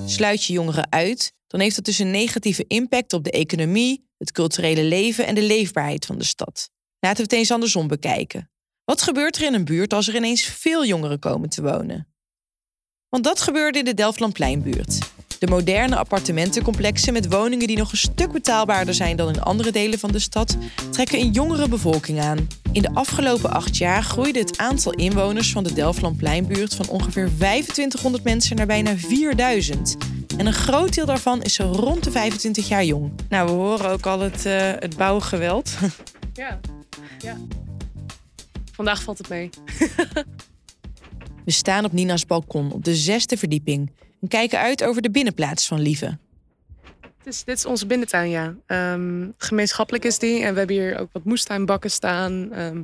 Sluit 0.06 0.44
je 0.44 0.54
jongeren 0.54 0.92
uit 0.92 1.34
dan 1.48 1.60
heeft 1.60 1.76
dat 1.76 1.86
dus 1.86 2.00
een 2.00 2.12
negatieve 2.12 2.66
impact 2.68 3.14
op 3.14 3.24
de 3.24 3.32
economie, 3.32 4.08
het 4.18 4.32
culturele 4.32 4.84
leven 4.84 5.26
en 5.26 5.36
de 5.36 5.42
leefbaarheid 5.42 6.06
van 6.06 6.18
de 6.18 6.24
stad. 6.24 6.70
Laten 7.00 7.18
we 7.18 7.24
het 7.24 7.34
eens 7.34 7.52
andersom 7.52 7.88
bekijken. 7.88 8.50
Wat 8.84 9.02
gebeurt 9.02 9.36
er 9.36 9.44
in 9.44 9.54
een 9.54 9.66
buurt 9.66 9.94
als 9.94 10.08
er 10.08 10.16
ineens 10.16 10.44
veel 10.44 10.86
jongeren 10.86 11.20
komen 11.20 11.50
te 11.50 11.62
wonen? 11.62 12.08
Want 13.10 13.24
dat 13.24 13.42
gebeurde 13.42 13.80
in 13.80 13.86
de 13.86 13.94
Delftlandpleinbuurt. 13.94 15.00
De 15.40 15.48
moderne 15.48 15.96
appartementencomplexen 15.96 17.14
met 17.14 17.28
woningen 17.28 17.68
die 17.68 17.78
nog 17.78 17.92
een 17.92 17.98
stuk 17.98 18.32
betaalbaarder 18.32 18.94
zijn 18.94 19.16
dan 19.16 19.30
in 19.30 19.42
andere 19.42 19.72
delen 19.72 20.00
van 20.00 20.12
de 20.12 20.20
stad, 20.20 20.58
trekken 20.92 21.20
een 21.20 21.32
jongere 21.32 21.68
bevolking 21.68 22.20
aan. 22.20 22.48
In 22.72 22.82
de 22.82 22.94
afgelopen 22.94 23.52
acht 23.52 23.78
jaar 23.78 24.04
groeide 24.04 24.40
het 24.40 24.58
aantal 24.58 24.94
inwoners 24.94 25.52
van 25.52 25.64
de 25.64 25.74
Delftlandpleinbuurt 25.74 26.76
van 26.76 26.90
ongeveer 26.90 27.30
2500 27.38 28.24
mensen 28.24 28.56
naar 28.56 28.66
bijna 28.66 28.98
4000. 28.98 29.96
En 30.38 30.46
een 30.46 30.54
groot 30.54 30.94
deel 30.94 31.06
daarvan 31.06 31.42
is 31.42 31.54
zo 31.54 31.72
rond 31.72 32.04
de 32.04 32.12
25 32.12 32.68
jaar 32.68 32.86
jong. 32.86 33.12
Nou, 33.30 33.46
we 33.46 33.52
horen 33.52 33.90
ook 33.90 34.06
al 34.06 34.20
het, 34.20 34.46
uh, 34.46 34.54
het 34.60 34.98
bouwgeweld. 34.98 35.72
Ja, 36.34 36.60
ja. 37.20 37.38
Vandaag 38.72 39.04
valt 39.04 39.18
het 39.18 39.30
mee. 39.30 39.50
we 41.46 41.52
staan 41.52 41.86
op 41.86 41.92
Nina's 41.92 42.26
balkon 42.26 42.72
op 42.72 42.84
de 42.84 42.96
zesde 42.96 43.38
verdieping 43.38 43.92
en 44.26 44.32
kijken 44.32 44.60
uit 44.60 44.84
over 44.84 45.02
de 45.02 45.12
binnenplaats 45.12 45.68
van 45.68 45.80
Lieve. 45.80 46.18
Dit 47.24 47.34
is, 47.34 47.44
dit 47.44 47.58
is 47.58 47.66
onze 47.66 47.86
binnentuin, 47.86 48.30
ja. 48.30 48.56
Ehm, 48.66 49.30
gemeenschappelijk 49.38 50.06
is 50.06 50.20
die. 50.20 50.44
En 50.44 50.52
we 50.52 50.58
hebben 50.58 50.76
hier 50.76 51.00
ook 51.00 51.10
wat 51.12 51.24
moestuinbakken 51.24 51.92
staan. 51.92 52.54
Ehm, 52.54 52.82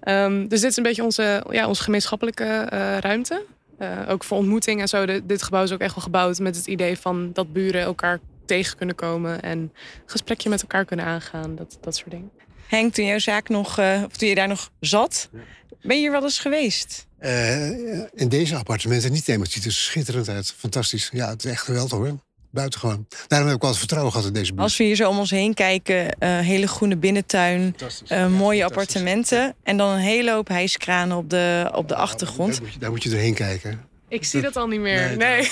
ehm, 0.00 0.48
dus 0.48 0.60
dit 0.60 0.70
is 0.70 0.76
een 0.76 0.82
beetje 0.82 1.02
onze, 1.02 1.44
ja, 1.50 1.68
onze 1.68 1.82
gemeenschappelijke 1.82 2.44
eh, 2.44 2.98
ruimte. 2.98 3.44
Uh, 3.78 3.98
ook 4.08 4.24
voor 4.24 4.36
ontmoeting 4.36 4.80
en 4.80 4.88
zo. 4.88 5.06
De, 5.06 5.26
dit 5.26 5.42
gebouw 5.42 5.62
is 5.62 5.72
ook 5.72 5.80
echt 5.80 5.94
wel 5.94 6.04
gebouwd 6.04 6.38
met 6.38 6.56
het 6.56 6.66
idee 6.66 6.98
van 6.98 7.32
dat 7.32 7.52
buren 7.52 7.82
elkaar 7.82 8.18
tegen 8.44 8.76
kunnen 8.76 8.94
komen. 8.94 9.42
En 9.42 9.58
een 9.58 9.72
gesprekje 10.06 10.48
met 10.48 10.62
elkaar 10.62 10.84
kunnen 10.84 11.06
aangaan. 11.06 11.56
Dat, 11.56 11.78
dat 11.80 11.96
soort 11.96 12.10
dingen. 12.10 12.30
Henk, 12.66 12.94
toen 12.94 13.04
jouw 13.04 13.18
zaak 13.18 13.48
nog, 13.48 13.78
uh, 13.78 14.02
of 14.06 14.16
toen 14.16 14.28
je 14.28 14.34
daar 14.34 14.48
nog 14.48 14.70
zat, 14.80 15.28
ben 15.82 15.96
je 15.96 16.02
hier 16.02 16.10
wel 16.10 16.22
eens 16.22 16.38
geweest? 16.38 17.06
In 18.14 18.28
deze 18.28 18.56
appartementen 18.56 19.12
niet. 19.12 19.28
Maar 19.28 19.38
het 19.38 19.52
ziet 19.52 19.64
er 19.64 19.72
schitterend 19.72 20.28
uit. 20.28 20.54
Fantastisch. 20.58 21.08
Ja, 21.12 21.28
het 21.28 21.44
is 21.44 21.50
echt 21.50 21.62
geweldig 21.62 21.98
hoor. 21.98 22.18
Buitengewoon. 22.52 23.06
Daarom 23.26 23.48
heb 23.48 23.56
ik 23.56 23.62
wel 23.62 23.74
vertrouwen 23.74 24.12
gehad 24.12 24.26
in 24.26 24.32
deze 24.32 24.50
buurt. 24.50 24.62
Als 24.62 24.76
we 24.76 24.84
hier 24.84 24.96
zo 24.96 25.08
om 25.08 25.18
ons 25.18 25.30
heen 25.30 25.54
kijken, 25.54 26.16
uh, 26.18 26.38
hele 26.38 26.68
groene 26.68 26.96
binnentuin, 26.96 27.76
uh, 28.08 28.26
mooie 28.26 28.64
appartementen... 28.64 29.54
en 29.62 29.76
dan 29.76 29.90
een 29.90 29.98
hele 29.98 30.32
hoop 30.32 30.48
hijskranen 30.48 31.16
op 31.16 31.30
de, 31.30 31.70
op 31.74 31.88
de 31.88 31.94
achtergrond. 31.94 32.52
Daar 32.52 32.62
moet, 32.62 32.72
je, 32.72 32.78
daar 32.78 32.90
moet 32.90 33.02
je 33.02 33.10
doorheen 33.10 33.34
kijken. 33.34 33.89
Ik 34.10 34.24
zie 34.24 34.40
dat 34.40 34.56
al 34.56 34.66
niet 34.66 34.80
meer. 34.80 35.16
Nee. 35.16 35.48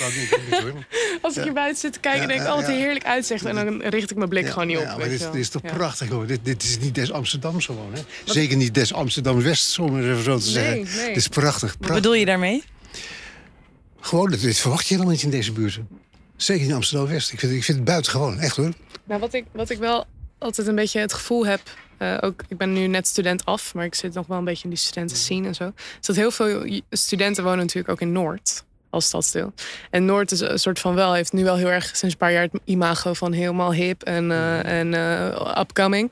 Als 1.21 1.37
ik 1.37 1.43
hier 1.43 1.53
buiten 1.53 1.79
zit 1.79 1.93
te 1.93 1.99
kijken, 1.99 2.27
denk 2.27 2.41
ik, 2.41 2.47
oh, 2.47 2.55
wat 2.55 2.67
een 2.67 2.75
heerlijk 2.75 3.05
uitzicht. 3.05 3.45
En 3.45 3.55
dan 3.55 3.81
richt 3.81 4.11
ik 4.11 4.17
mijn 4.17 4.29
blik 4.29 4.49
gewoon 4.49 4.67
niet 4.67 4.77
op. 4.77 4.83
Ja, 4.83 4.97
maar 4.97 5.09
dit, 5.09 5.19
dit, 5.19 5.35
is 5.35 5.49
toch 5.49 5.61
prachtig, 5.61 6.09
hoor. 6.09 6.27
Dit, 6.27 6.39
dit 6.43 6.63
is 6.63 6.79
niet 6.79 6.95
des 6.95 7.11
Amsterdam 7.11 7.61
gewoon, 7.61 7.93
hè? 7.93 8.01
Zeker 8.25 8.57
niet 8.57 8.73
des 8.73 8.93
Amsterdam-West, 8.93 9.79
om 9.79 9.95
het 9.95 10.05
even 10.05 10.23
zo 10.23 10.37
te 10.37 10.49
zeggen. 10.49 10.73
Nee. 10.95 11.07
Dit 11.07 11.15
is 11.15 11.27
prachtig, 11.27 11.59
prachtig. 11.59 11.87
Wat 11.87 11.95
bedoel 11.95 12.13
je 12.13 12.25
daarmee? 12.25 12.63
Gewoon, 13.99 14.29
dit 14.29 14.57
verwacht 14.57 14.87
je 14.87 14.93
helemaal 14.93 15.13
niet 15.13 15.23
in 15.23 15.29
deze 15.29 15.51
buurt. 15.51 15.79
Zeker 16.35 16.65
in 16.65 16.73
Amsterdam-West. 16.73 17.31
Ik 17.31 17.39
vind, 17.39 17.51
ik 17.51 17.63
vind 17.63 17.77
het 17.77 17.87
buitengewoon, 17.87 18.39
echt 18.39 18.55
hoor. 18.55 18.71
Nou, 19.03 19.19
wat, 19.19 19.33
ik, 19.33 19.45
wat 19.51 19.69
ik 19.69 19.77
wel 19.77 20.05
altijd 20.37 20.67
een 20.67 20.75
beetje 20.75 20.99
het 20.99 21.13
gevoel 21.13 21.45
heb... 21.45 21.61
Uh, 21.99 22.17
ook, 22.21 22.43
ik 22.47 22.57
ben 22.57 22.73
nu 22.73 22.87
net 22.87 23.07
student 23.07 23.45
af, 23.45 23.73
maar 23.73 23.85
ik 23.85 23.95
zit 23.95 24.13
nog 24.13 24.27
wel 24.27 24.37
een 24.37 24.43
beetje 24.43 24.63
in 24.63 24.69
die 24.69 24.79
studenten 24.79 25.17
zien 25.17 25.45
en 25.45 25.55
zo. 25.55 25.71
Is 25.99 26.05
dat 26.05 26.15
heel 26.15 26.31
veel 26.31 26.81
studenten 26.89 27.43
wonen 27.43 27.59
natuurlijk 27.59 27.89
ook 27.89 28.01
in 28.01 28.11
Noord 28.11 28.63
als 28.89 29.05
stadsdeel. 29.05 29.53
En 29.89 30.05
Noord 30.05 30.31
is 30.31 30.39
een 30.39 30.59
soort 30.59 30.79
van 30.79 30.95
wel, 30.95 31.13
heeft 31.13 31.33
nu 31.33 31.43
wel 31.43 31.55
heel 31.55 31.69
erg 31.69 31.85
sinds 31.85 32.01
een 32.01 32.17
paar 32.17 32.31
jaar 32.31 32.41
het 32.41 32.61
imago 32.65 33.13
van 33.13 33.31
helemaal 33.31 33.73
hip 33.73 34.03
en, 34.03 34.29
uh, 34.29 34.79
en 34.79 34.93
uh, 34.93 35.55
upcoming. 35.59 36.11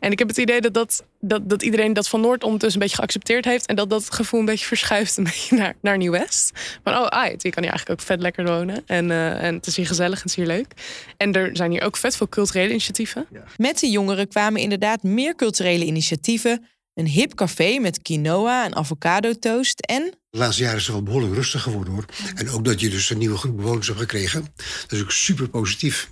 En 0.00 0.10
ik 0.12 0.18
heb 0.18 0.28
het 0.28 0.36
idee 0.36 0.60
dat, 0.60 0.74
dat, 0.74 1.04
dat, 1.20 1.48
dat 1.48 1.62
iedereen 1.62 1.92
dat 1.92 2.08
van 2.08 2.20
Noord 2.20 2.44
ondertussen 2.44 2.80
een 2.80 2.86
beetje 2.86 3.02
geaccepteerd 3.02 3.44
heeft. 3.44 3.66
En 3.66 3.76
dat 3.76 3.90
dat 3.90 4.14
gevoel 4.14 4.40
een 4.40 4.46
beetje 4.46 4.66
verschuift 4.66 5.16
een 5.16 5.24
beetje 5.32 5.56
naar, 5.56 5.74
naar 5.80 5.96
Nieuw-West. 5.96 6.78
Van 6.84 6.94
oh, 6.94 7.06
ah, 7.06 7.26
je 7.26 7.50
kan 7.50 7.62
hier 7.62 7.70
eigenlijk 7.70 7.90
ook 7.90 8.06
vet 8.06 8.20
lekker 8.20 8.44
wonen. 8.44 8.82
En, 8.86 9.10
uh, 9.10 9.42
en 9.42 9.54
het 9.54 9.66
is 9.66 9.76
hier 9.76 9.86
gezellig 9.86 10.16
en 10.16 10.22
het 10.22 10.30
is 10.30 10.36
hier 10.36 10.46
leuk. 10.46 10.66
En 11.16 11.32
er 11.32 11.50
zijn 11.52 11.70
hier 11.70 11.82
ook 11.82 11.96
vet 11.96 12.16
veel 12.16 12.28
culturele 12.28 12.70
initiatieven. 12.70 13.26
Met 13.56 13.78
de 13.78 13.90
jongeren 13.90 14.28
kwamen 14.28 14.60
inderdaad 14.60 15.02
meer 15.02 15.34
culturele 15.34 15.84
initiatieven 15.84 16.66
een 16.98 17.06
hip 17.06 17.34
café 17.34 17.78
met 17.78 18.02
quinoa 18.02 18.64
en 18.64 18.74
avocado 18.74 19.32
toast 19.32 19.80
en... 19.80 20.12
De 20.30 20.38
laatste 20.38 20.62
jaren 20.62 20.78
is 20.78 20.84
het 20.84 20.94
wel 20.94 21.02
behoorlijk 21.02 21.34
rustig 21.34 21.62
geworden 21.62 21.92
hoor. 21.92 22.04
En 22.34 22.50
ook 22.50 22.64
dat 22.64 22.80
je 22.80 22.90
dus 22.90 23.10
een 23.10 23.18
nieuwe 23.18 23.36
groep 23.36 23.56
bewoners 23.56 23.86
hebt 23.86 23.98
gekregen. 23.98 24.46
Dat 24.82 24.92
is 24.92 25.02
ook 25.02 25.12
super 25.12 25.48
positief. 25.48 26.08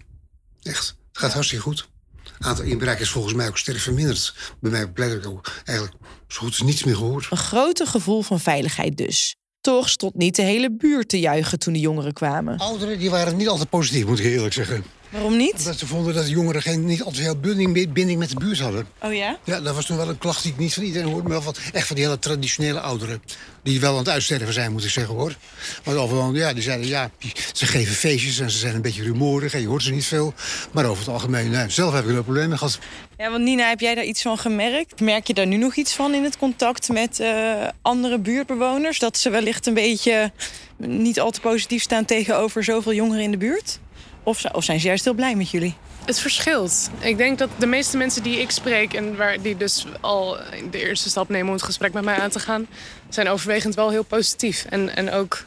Echt. 0.62 0.87
Het 1.09 1.19
gaat 1.19 1.33
hartstikke 1.33 1.64
goed. 1.64 1.88
Het 2.23 2.47
aantal 2.47 2.64
inbraak 2.64 2.99
is 2.99 3.11
volgens 3.11 3.35
mij 3.35 3.49
ook 3.49 3.59
sterk 3.59 3.78
verminderd. 3.78 4.35
Bij 4.61 4.71
mij 4.71 4.88
pleit 4.88 5.12
ik 5.12 5.26
ook 5.26 5.52
eigenlijk 5.64 5.97
zo 6.28 6.38
goed 6.40 6.49
als 6.49 6.62
niets 6.62 6.85
meer 6.85 6.97
gehoord. 6.97 7.26
Een 7.31 7.37
groter 7.37 7.87
gevoel 7.87 8.23
van 8.23 8.40
veiligheid 8.40 8.97
dus. 8.97 9.37
Toch 9.61 9.88
stond 9.88 10.14
niet 10.14 10.37
de 10.37 10.43
hele 10.43 10.76
buurt 10.76 11.09
te 11.09 11.21
juichen 11.21 11.59
toen 11.59 11.73
de 11.73 11.81
jongeren 11.81 12.12
kwamen. 12.12 12.59
Ouderen 12.59 12.99
die 12.99 13.11
waren 13.11 13.37
niet 13.37 13.49
altijd 13.49 13.69
positief, 13.71 14.07
moet 14.07 14.19
ik 14.19 14.25
eerlijk 14.25 14.55
zeggen. 14.55 14.85
Waarom 15.16 15.37
niet? 15.37 15.54
Omdat 15.58 15.78
ze 15.78 15.87
vonden 15.87 16.14
dat 16.14 16.25
de 16.25 16.30
jongeren 16.30 16.62
geen, 16.62 16.85
niet 16.85 17.02
altijd 17.02 17.25
veel 17.25 17.37
binding, 17.37 17.92
binding 17.92 18.18
met 18.18 18.30
de 18.30 18.37
buurt 18.37 18.58
hadden. 18.58 18.87
Oh 19.02 19.14
ja? 19.14 19.38
Ja, 19.44 19.61
dat 19.61 19.75
was 19.75 19.87
toen 19.87 19.96
wel 19.96 20.08
een 20.08 20.18
klacht 20.18 20.42
die 20.42 20.52
ik 20.52 20.58
niet 20.58 20.75
van 20.75 20.82
iedereen 20.82 21.08
hoorde. 21.08 21.23
Maar 21.23 21.42
wel 21.42 21.42
van, 21.42 21.54
echt 21.73 21.87
van 21.87 21.96
die 21.96 22.04
hele 22.04 22.18
traditionele 22.18 22.80
ouderen. 22.80 23.23
Die 23.62 23.80
wel 23.80 23.92
aan 23.92 23.99
het 23.99 24.08
uitsterven 24.08 24.52
zijn, 24.52 24.73
moet 24.73 24.85
ik 24.85 24.90
zeggen 24.90 25.14
hoor. 25.14 25.37
Maar 25.85 25.96
overal, 25.96 26.35
ja, 26.35 26.52
die 26.52 26.62
zeiden 26.62 26.87
ja, 26.87 27.11
ze 27.52 27.66
geven 27.66 27.94
feestjes 27.94 28.38
en 28.38 28.50
ze 28.50 28.58
zijn 28.58 28.75
een 28.75 28.82
beetje 28.82 29.02
rumoerig. 29.02 29.54
En 29.54 29.61
je 29.61 29.66
hoort 29.66 29.82
ze 29.82 29.92
niet 29.92 30.06
veel. 30.06 30.35
Maar 30.73 30.85
over 30.85 31.04
het 31.04 31.12
algemeen, 31.12 31.50
nou, 31.50 31.70
zelf 31.70 31.92
heb 31.92 32.04
ik 32.04 32.16
er 32.16 32.23
problemen 32.23 32.58
gehad. 32.58 32.78
Ja, 33.18 33.30
want 33.30 33.42
Nina, 33.42 33.68
heb 33.68 33.80
jij 33.80 33.94
daar 33.94 34.04
iets 34.04 34.23
van 34.23 34.38
gemerkt? 34.38 35.00
Merk 35.00 35.26
je 35.26 35.35
daar 35.35 35.46
nu 35.46 35.56
nog 35.56 35.75
iets 35.75 35.94
van 35.94 36.14
in 36.14 36.25
het 36.25 36.37
contact 36.37 36.88
met 36.88 37.20
uh, 37.20 37.68
andere 37.82 38.18
buurtbewoners? 38.18 38.99
Dat 38.99 39.18
ze 39.18 39.30
wellicht 39.30 39.66
een 39.66 39.75
beetje 39.75 40.32
niet 40.76 41.20
al 41.20 41.30
te 41.30 41.40
positief 41.40 41.82
staan 41.82 42.04
tegenover 42.04 42.64
zoveel 42.64 42.92
jongeren 42.92 43.23
in 43.23 43.30
de 43.30 43.37
buurt? 43.37 43.78
Of, 44.26 44.45
of 44.45 44.64
zijn 44.64 44.80
ze 44.80 44.87
juist 44.87 45.04
heel 45.04 45.14
blij 45.14 45.35
met 45.35 45.50
jullie? 45.50 45.75
Het 46.04 46.21
verschilt. 46.21 46.90
Ik 46.99 47.16
denk 47.16 47.38
dat 47.38 47.49
de 47.59 47.66
meeste 47.66 47.97
mensen 47.97 48.23
die 48.23 48.40
ik 48.40 48.50
spreek 48.50 48.95
en 48.95 49.16
waar 49.16 49.42
die 49.42 49.56
dus 49.56 49.87
al 50.00 50.38
de 50.71 50.78
eerste 50.78 51.09
stap 51.09 51.28
nemen 51.28 51.47
om 51.47 51.52
het 51.52 51.62
gesprek 51.62 51.92
met 51.92 52.04
mij 52.04 52.18
aan 52.18 52.30
te 52.30 52.38
gaan, 52.38 52.66
zijn 53.09 53.28
overwegend 53.28 53.75
wel 53.75 53.90
heel 53.90 54.02
positief. 54.02 54.64
En, 54.68 54.97
en 54.97 55.12
ook 55.12 55.45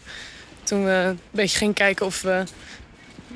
toen 0.64 0.86
we 0.86 0.92
een 0.92 1.20
beetje 1.32 1.58
gingen 1.58 1.74
kijken 1.74 2.06
of 2.06 2.22
we 2.22 2.44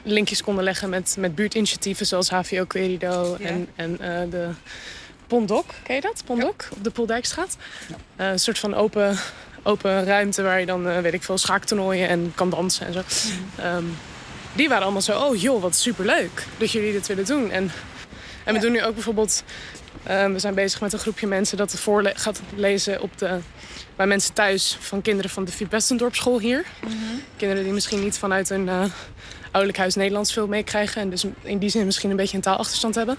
linkjes 0.04 0.44
konden 0.44 0.64
leggen 0.64 0.90
met, 0.90 1.16
met 1.20 1.36
buurtinitiatieven 1.36 2.06
zoals 2.06 2.30
HVO 2.30 2.66
Querido 2.66 3.36
en, 3.36 3.68
en 3.76 3.92
uh, 3.92 4.32
de 4.32 4.50
Pondok. 5.28 5.66
Ken 5.84 5.96
je 5.96 6.02
dat? 6.02 6.24
Pondok 6.26 6.68
op 6.72 6.84
de 6.84 6.92
Poldijkstraat. 6.92 7.58
Ja. 7.88 8.26
Uh, 8.26 8.32
een 8.32 8.40
soort 8.40 8.60
van 8.60 8.74
open, 8.74 9.18
open 9.64 10.06
ruimte 10.06 10.42
waar 10.44 10.60
je 10.60 10.66
dan, 10.66 10.88
uh, 10.88 11.00
weet 11.00 11.14
ik 11.14 11.24
veel, 11.24 11.38
schaaktoernooien 11.38 12.08
en 12.08 12.32
kan 12.36 12.50
dansen 12.50 12.88
en 12.88 12.94
zo. 12.94 13.02
Mm. 13.58 13.66
Um, 13.66 13.96
die 14.54 14.70
waren 14.70 14.84
allemaal 14.84 15.02
zo, 15.02 15.20
oh 15.20 15.42
joh, 15.42 15.62
wat 15.62 15.76
superleuk 15.76 16.46
dat 16.58 16.72
jullie 16.72 16.92
dit 16.92 17.08
willen 17.08 17.26
doen. 17.26 17.52
En, 17.52 17.72
en 18.44 18.54
we 18.54 18.60
doen 18.60 18.72
nu 18.72 18.84
ook 18.84 18.94
bijvoorbeeld, 18.94 19.44
uh, 20.08 20.26
we 20.26 20.40
zijn 20.40 20.54
bezig 20.54 20.82
met 20.82 20.94
een 20.94 21.00
groepje 21.00 21.28
mensen 21.28 21.58
dat 21.58 21.80
voor 21.80 22.12
gaat 22.16 22.42
lezen 22.56 23.02
op 23.02 23.18
de, 23.18 23.40
bij 23.96 24.08
mensen 24.08 24.34
thuis 24.34 24.78
van 24.80 25.02
kinderen 25.02 25.32
van 25.32 25.46
de 25.46 25.52
Fiep 25.52 25.72
Westendorp 25.72 26.16
hier. 26.40 26.66
Mm 26.84 26.90
-hmm. 26.90 27.22
Kinderen 27.38 27.64
die 27.64 27.74
misschien 27.74 28.04
niet 28.04 28.18
vanuit 28.18 28.50
hun 28.50 28.68
uh, 28.68 28.84
ouderlijk 29.44 29.78
huis 29.78 29.96
Nederlands 29.96 30.34
veel 30.34 30.48
meekrijgen 30.48 31.02
en 31.02 31.10
dus 31.10 31.26
in 31.42 31.58
die 31.58 31.70
zin 31.70 31.86
misschien 31.86 32.10
een 32.10 32.16
beetje 32.16 32.36
een 32.36 32.44
taalachterstand 32.44 32.96
hebben. 32.96 33.18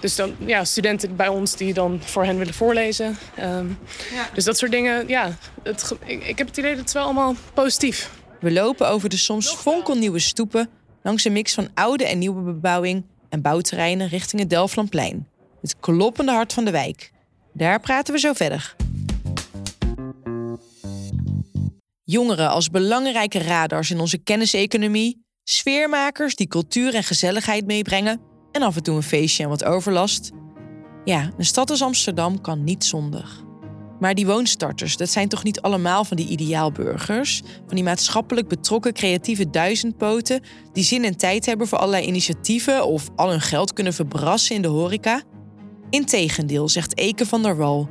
Dus 0.00 0.16
dan 0.16 0.34
ja, 0.38 0.64
studenten 0.64 1.16
bij 1.16 1.28
ons 1.28 1.56
die 1.56 1.74
dan 1.74 2.00
voor 2.04 2.24
hen 2.24 2.38
willen 2.38 2.54
voorlezen. 2.54 3.18
Um, 3.40 3.78
ja. 4.12 4.28
Dus 4.34 4.44
dat 4.44 4.58
soort 4.58 4.70
dingen, 4.70 5.08
ja. 5.08 5.36
Het, 5.62 5.94
ik, 6.04 6.26
ik 6.26 6.38
heb 6.38 6.46
het 6.46 6.56
idee 6.56 6.70
dat 6.70 6.80
het 6.80 6.92
wel 6.92 7.04
allemaal 7.04 7.34
positief 7.54 8.10
we 8.42 8.52
lopen 8.52 8.88
over 8.88 9.08
de 9.08 9.16
soms 9.16 9.50
fonkelnieuwe 9.50 10.18
stoepen 10.18 10.68
langs 11.02 11.24
een 11.24 11.32
mix 11.32 11.54
van 11.54 11.68
oude 11.74 12.04
en 12.04 12.18
nieuwe 12.18 12.42
bebouwing 12.42 13.04
en 13.28 13.42
bouwterreinen 13.42 14.08
richting 14.08 14.40
het 14.40 14.50
Delflandplein. 14.50 15.28
Het 15.60 15.76
kloppende 15.80 16.32
hart 16.32 16.52
van 16.52 16.64
de 16.64 16.70
wijk. 16.70 17.12
Daar 17.52 17.80
praten 17.80 18.14
we 18.14 18.20
zo 18.20 18.32
verder. 18.32 18.74
Jongeren 22.04 22.50
als 22.50 22.70
belangrijke 22.70 23.38
radars 23.38 23.90
in 23.90 24.00
onze 24.00 24.18
kenniseconomie, 24.18 25.24
sfeermakers 25.44 26.34
die 26.34 26.46
cultuur 26.46 26.94
en 26.94 27.04
gezelligheid 27.04 27.66
meebrengen 27.66 28.20
en 28.52 28.62
af 28.62 28.76
en 28.76 28.82
toe 28.82 28.96
een 28.96 29.02
feestje 29.02 29.42
en 29.42 29.48
wat 29.48 29.64
overlast. 29.64 30.30
Ja, 31.04 31.30
een 31.38 31.44
stad 31.44 31.70
als 31.70 31.82
Amsterdam 31.82 32.40
kan 32.40 32.64
niet 32.64 32.84
zonder. 32.84 33.50
Maar 34.02 34.14
die 34.14 34.26
woonstarters, 34.26 34.96
dat 34.96 35.08
zijn 35.08 35.28
toch 35.28 35.44
niet 35.44 35.60
allemaal 35.60 36.04
van 36.04 36.16
die 36.16 36.28
ideaalburgers? 36.28 37.42
Van 37.66 37.74
die 37.74 37.84
maatschappelijk 37.84 38.48
betrokken 38.48 38.92
creatieve 38.92 39.50
duizendpoten 39.50 40.40
die 40.72 40.84
zin 40.84 41.04
en 41.04 41.16
tijd 41.16 41.46
hebben 41.46 41.66
voor 41.66 41.78
allerlei 41.78 42.06
initiatieven 42.06 42.86
of 42.86 43.08
al 43.16 43.30
hun 43.30 43.40
geld 43.40 43.72
kunnen 43.72 43.92
verbrassen 43.92 44.56
in 44.56 44.62
de 44.62 44.68
horeca? 44.68 45.22
Integendeel, 45.90 46.68
zegt 46.68 46.98
Eke 46.98 47.26
van 47.26 47.42
der 47.42 47.56
Wal. 47.56 47.88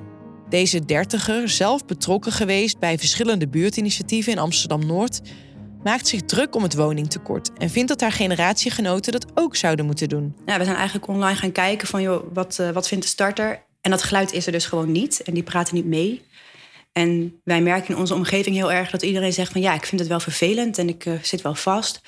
Deze 0.50 0.86
dertiger, 0.86 1.50
zelf 1.50 1.86
betrokken 1.86 2.32
geweest 2.32 2.80
bij 2.80 2.98
verschillende 2.98 3.48
buurtinitiatieven 3.48 4.32
in 4.32 4.39
Amsterdam-Noord, 4.39 5.22
maakt 5.84 6.08
zich 6.08 6.22
druk 6.22 6.56
om 6.56 6.63
het 6.63 6.75
woningtekort 6.75 7.53
en 7.58 7.70
vindt 7.70 7.89
dat 7.89 8.01
haar 8.01 8.12
generatiegenoten 8.12 9.12
dat 9.12 9.25
ook 9.34 9.56
zouden 9.56 9.86
moeten 9.86 10.10
doen. 10.10 10.36
We 10.46 10.51
zijn 10.51 10.75
eigenlijk 10.75 11.08
online 11.08 11.38
gaan 11.38 11.51
kijken 11.51 11.88
van 11.88 12.01
joh, 12.01 12.34
wat, 12.34 12.58
uh, 12.62 12.70
wat 12.70 12.88
vindt 12.88 13.03
de 13.03 13.10
starter 13.10 13.70
en 13.82 13.92
dat 13.92 14.04
geluid 14.04 14.32
is 14.32 14.46
er 14.46 14.52
dus 14.52 14.66
gewoon 14.66 14.92
niet. 14.92 15.22
En 15.22 15.34
die 15.34 15.44
praten 15.44 15.76
niet 15.76 15.86
mee. 15.86 16.22
En 16.92 17.42
wij 17.44 17.62
merken 17.62 17.94
in 17.94 18.00
onze 18.00 18.14
omgeving 18.14 18.56
heel 18.56 18.72
erg 18.72 18.92
dat 18.92 19.02
iedereen 19.02 19.34
zegt 19.34 19.52
van 19.52 19.62
ja, 19.62 19.74
ik 19.74 19.86
vind 19.86 20.02
het 20.02 20.10
wel 20.10 20.20
vervelend 20.20 20.78
en 20.78 20.90
ik 20.90 21.06
uh, 21.06 21.14
zit 21.22 21.42
wel 21.42 21.56
vast. 21.56 22.02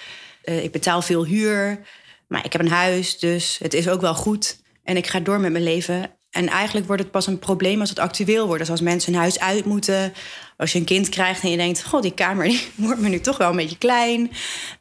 Uh, 0.46 0.64
ik 0.64 0.72
betaal 0.72 1.02
veel 1.02 1.26
huur, 1.26 1.80
maar 2.28 2.46
ik 2.46 2.52
heb 2.52 2.62
een 2.62 2.68
huis, 2.68 3.20
dus 3.20 3.58
het 3.62 3.74
is 3.74 3.90
ook 3.90 4.02
wel 4.02 4.16
goed. 4.16 4.62
En 4.84 4.98
ik 4.98 5.08
ga 5.08 5.20
door 5.20 5.40
met 5.40 5.52
mijn 5.52 5.64
leven. 5.64 6.18
En 6.30 6.48
eigenlijk 6.48 6.88
wordt 6.88 7.02
het 7.02 7.12
pas 7.12 7.28
een 7.28 7.40
probleem 7.40 7.80
als 7.80 7.90
het 7.90 8.00
actueel 8.00 8.46
wordt. 8.46 8.60
Dus 8.60 8.70
als 8.70 8.82
mensen 8.82 9.14
een 9.14 9.20
huis 9.20 9.40
uit 9.40 9.66
moeten, 9.66 10.14
als 10.58 10.72
je 10.72 10.80
een 10.80 10.86
kind 10.86 11.10
krijgt 11.10 11.44
en 11.44 11.50
je 11.50 11.58
denkt: 11.58 11.84
God, 11.84 12.02
die 12.02 12.14
kamer 12.14 12.62
wordt 12.76 13.00
me 13.00 13.10
nu 13.10 13.20
toch 13.20 13.38
wel 13.38 13.50
een 13.50 13.56
beetje 13.56 13.78
klein. 13.78 14.32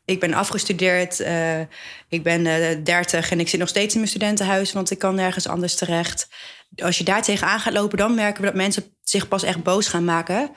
Ik 0.04 0.20
ben 0.20 0.34
afgestudeerd, 0.34 1.20
uh, 1.20 1.60
ik 2.08 2.22
ben 2.22 2.44
30 2.84 3.30
en 3.30 3.40
ik 3.40 3.48
zit 3.48 3.60
nog 3.60 3.68
steeds 3.68 3.92
in 3.92 4.00
mijn 4.00 4.10
studentenhuis, 4.10 4.72
want 4.72 4.90
ik 4.90 4.98
kan 4.98 5.14
nergens 5.14 5.48
anders 5.48 5.74
terecht 5.74 6.28
als 6.76 6.98
je 6.98 7.04
daar 7.04 7.22
tegenaan 7.22 7.60
gaat 7.60 7.72
lopen, 7.72 7.98
dan 7.98 8.14
merken 8.14 8.40
we 8.40 8.46
dat 8.46 8.56
mensen 8.56 8.84
zich 9.02 9.28
pas 9.28 9.42
echt 9.42 9.62
boos 9.62 9.88
gaan 9.88 10.04
maken. 10.04 10.50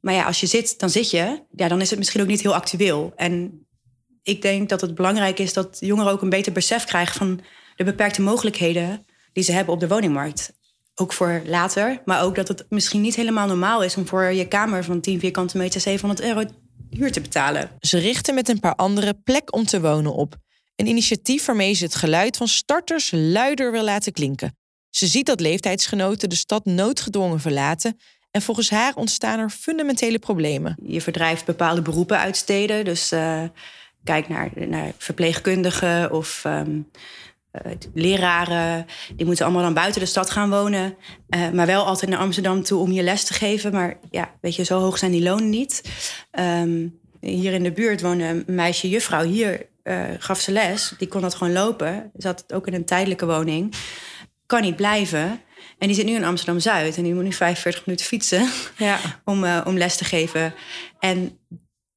Maar 0.00 0.14
ja, 0.14 0.24
als 0.24 0.40
je 0.40 0.46
zit, 0.46 0.78
dan 0.78 0.90
zit 0.90 1.10
je. 1.10 1.42
Ja, 1.56 1.68
dan 1.68 1.80
is 1.80 1.90
het 1.90 1.98
misschien 1.98 2.20
ook 2.20 2.26
niet 2.26 2.40
heel 2.40 2.54
actueel. 2.54 3.12
En 3.16 3.66
ik 4.22 4.42
denk 4.42 4.68
dat 4.68 4.80
het 4.80 4.94
belangrijk 4.94 5.38
is 5.38 5.52
dat 5.52 5.76
jongeren 5.80 6.12
ook 6.12 6.22
een 6.22 6.28
beter 6.28 6.52
besef 6.52 6.84
krijgen 6.84 7.16
van 7.16 7.40
de 7.76 7.84
beperkte 7.84 8.22
mogelijkheden 8.22 9.06
die 9.32 9.44
ze 9.44 9.52
hebben 9.52 9.74
op 9.74 9.80
de 9.80 9.88
woningmarkt. 9.88 10.52
Ook 10.94 11.12
voor 11.12 11.42
later, 11.46 12.02
maar 12.04 12.22
ook 12.22 12.34
dat 12.34 12.48
het 12.48 12.66
misschien 12.68 13.00
niet 13.00 13.14
helemaal 13.14 13.46
normaal 13.46 13.82
is 13.82 13.96
om 13.96 14.06
voor 14.06 14.24
je 14.24 14.48
kamer 14.48 14.84
van 14.84 15.00
10 15.00 15.20
vierkante 15.20 15.56
meter 15.56 15.80
700 15.80 16.28
euro 16.28 16.44
huur 16.90 17.12
te 17.12 17.20
betalen. 17.20 17.70
Ze 17.80 17.98
richten 17.98 18.34
met 18.34 18.48
een 18.48 18.60
paar 18.60 18.74
anderen 18.74 19.22
plek 19.22 19.54
om 19.54 19.64
te 19.64 19.80
wonen 19.80 20.14
op. 20.14 20.36
Een 20.76 20.86
initiatief 20.86 21.44
waarmee 21.44 21.74
ze 21.74 21.84
het 21.84 21.94
geluid 21.94 22.36
van 22.36 22.48
starters 22.48 23.10
luider 23.14 23.72
wil 23.72 23.84
laten 23.84 24.12
klinken. 24.12 24.56
Ze 24.94 25.06
ziet 25.06 25.26
dat 25.26 25.40
leeftijdsgenoten 25.40 26.28
de 26.28 26.34
stad 26.34 26.64
noodgedwongen 26.64 27.40
verlaten 27.40 27.98
en 28.30 28.42
volgens 28.42 28.70
haar 28.70 28.92
ontstaan 28.94 29.38
er 29.38 29.50
fundamentele 29.50 30.18
problemen. 30.18 30.76
Je 30.82 31.00
verdrijft 31.00 31.44
bepaalde 31.44 31.82
beroepen 31.82 32.18
uit 32.18 32.36
steden. 32.36 32.84
Dus 32.84 33.12
uh, 33.12 33.42
kijk 34.04 34.28
naar, 34.28 34.50
naar 34.54 34.92
verpleegkundigen 34.98 36.12
of 36.12 36.44
um, 36.46 36.90
uh, 37.66 37.72
leraren. 37.94 38.86
Die 39.16 39.26
moeten 39.26 39.44
allemaal 39.44 39.62
dan 39.62 39.74
buiten 39.74 40.00
de 40.00 40.06
stad 40.06 40.30
gaan 40.30 40.50
wonen. 40.50 40.96
Uh, 41.28 41.50
maar 41.50 41.66
wel 41.66 41.84
altijd 41.84 42.10
naar 42.10 42.20
Amsterdam 42.20 42.62
toe 42.62 42.80
om 42.80 42.92
je 42.92 43.02
les 43.02 43.24
te 43.24 43.34
geven. 43.34 43.72
Maar 43.72 43.96
ja, 44.10 44.34
weet 44.40 44.56
je, 44.56 44.62
zo 44.62 44.80
hoog 44.80 44.98
zijn 44.98 45.12
die 45.12 45.22
lonen 45.22 45.50
niet. 45.50 45.82
Um, 46.38 46.98
hier 47.20 47.52
in 47.52 47.62
de 47.62 47.72
buurt 47.72 48.00
woonde 48.00 48.24
een 48.24 48.44
meisje 48.46 48.88
juffrouw. 48.88 49.24
Hier 49.24 49.66
gaf 50.18 50.40
ze 50.40 50.52
les. 50.52 50.94
Die 50.98 51.08
kon 51.08 51.20
dat 51.20 51.34
gewoon 51.34 51.52
lopen. 51.52 52.10
Zat 52.16 52.44
ook 52.52 52.66
in 52.66 52.74
een 52.74 52.84
tijdelijke 52.84 53.26
woning. 53.26 53.74
Kan 54.54 54.62
niet 54.62 54.76
blijven. 54.76 55.40
En 55.78 55.86
die 55.86 55.94
zit 55.96 56.06
nu 56.06 56.14
in 56.14 56.24
Amsterdam 56.24 56.60
Zuid. 56.60 56.96
En 56.96 57.02
die 57.02 57.14
moet 57.14 57.24
nu 57.24 57.32
45 57.32 57.86
minuten 57.86 58.06
fietsen 58.06 58.48
ja. 58.76 58.98
om, 59.24 59.44
uh, 59.44 59.60
om 59.64 59.76
les 59.76 59.96
te 59.96 60.04
geven. 60.04 60.54
En 60.98 61.38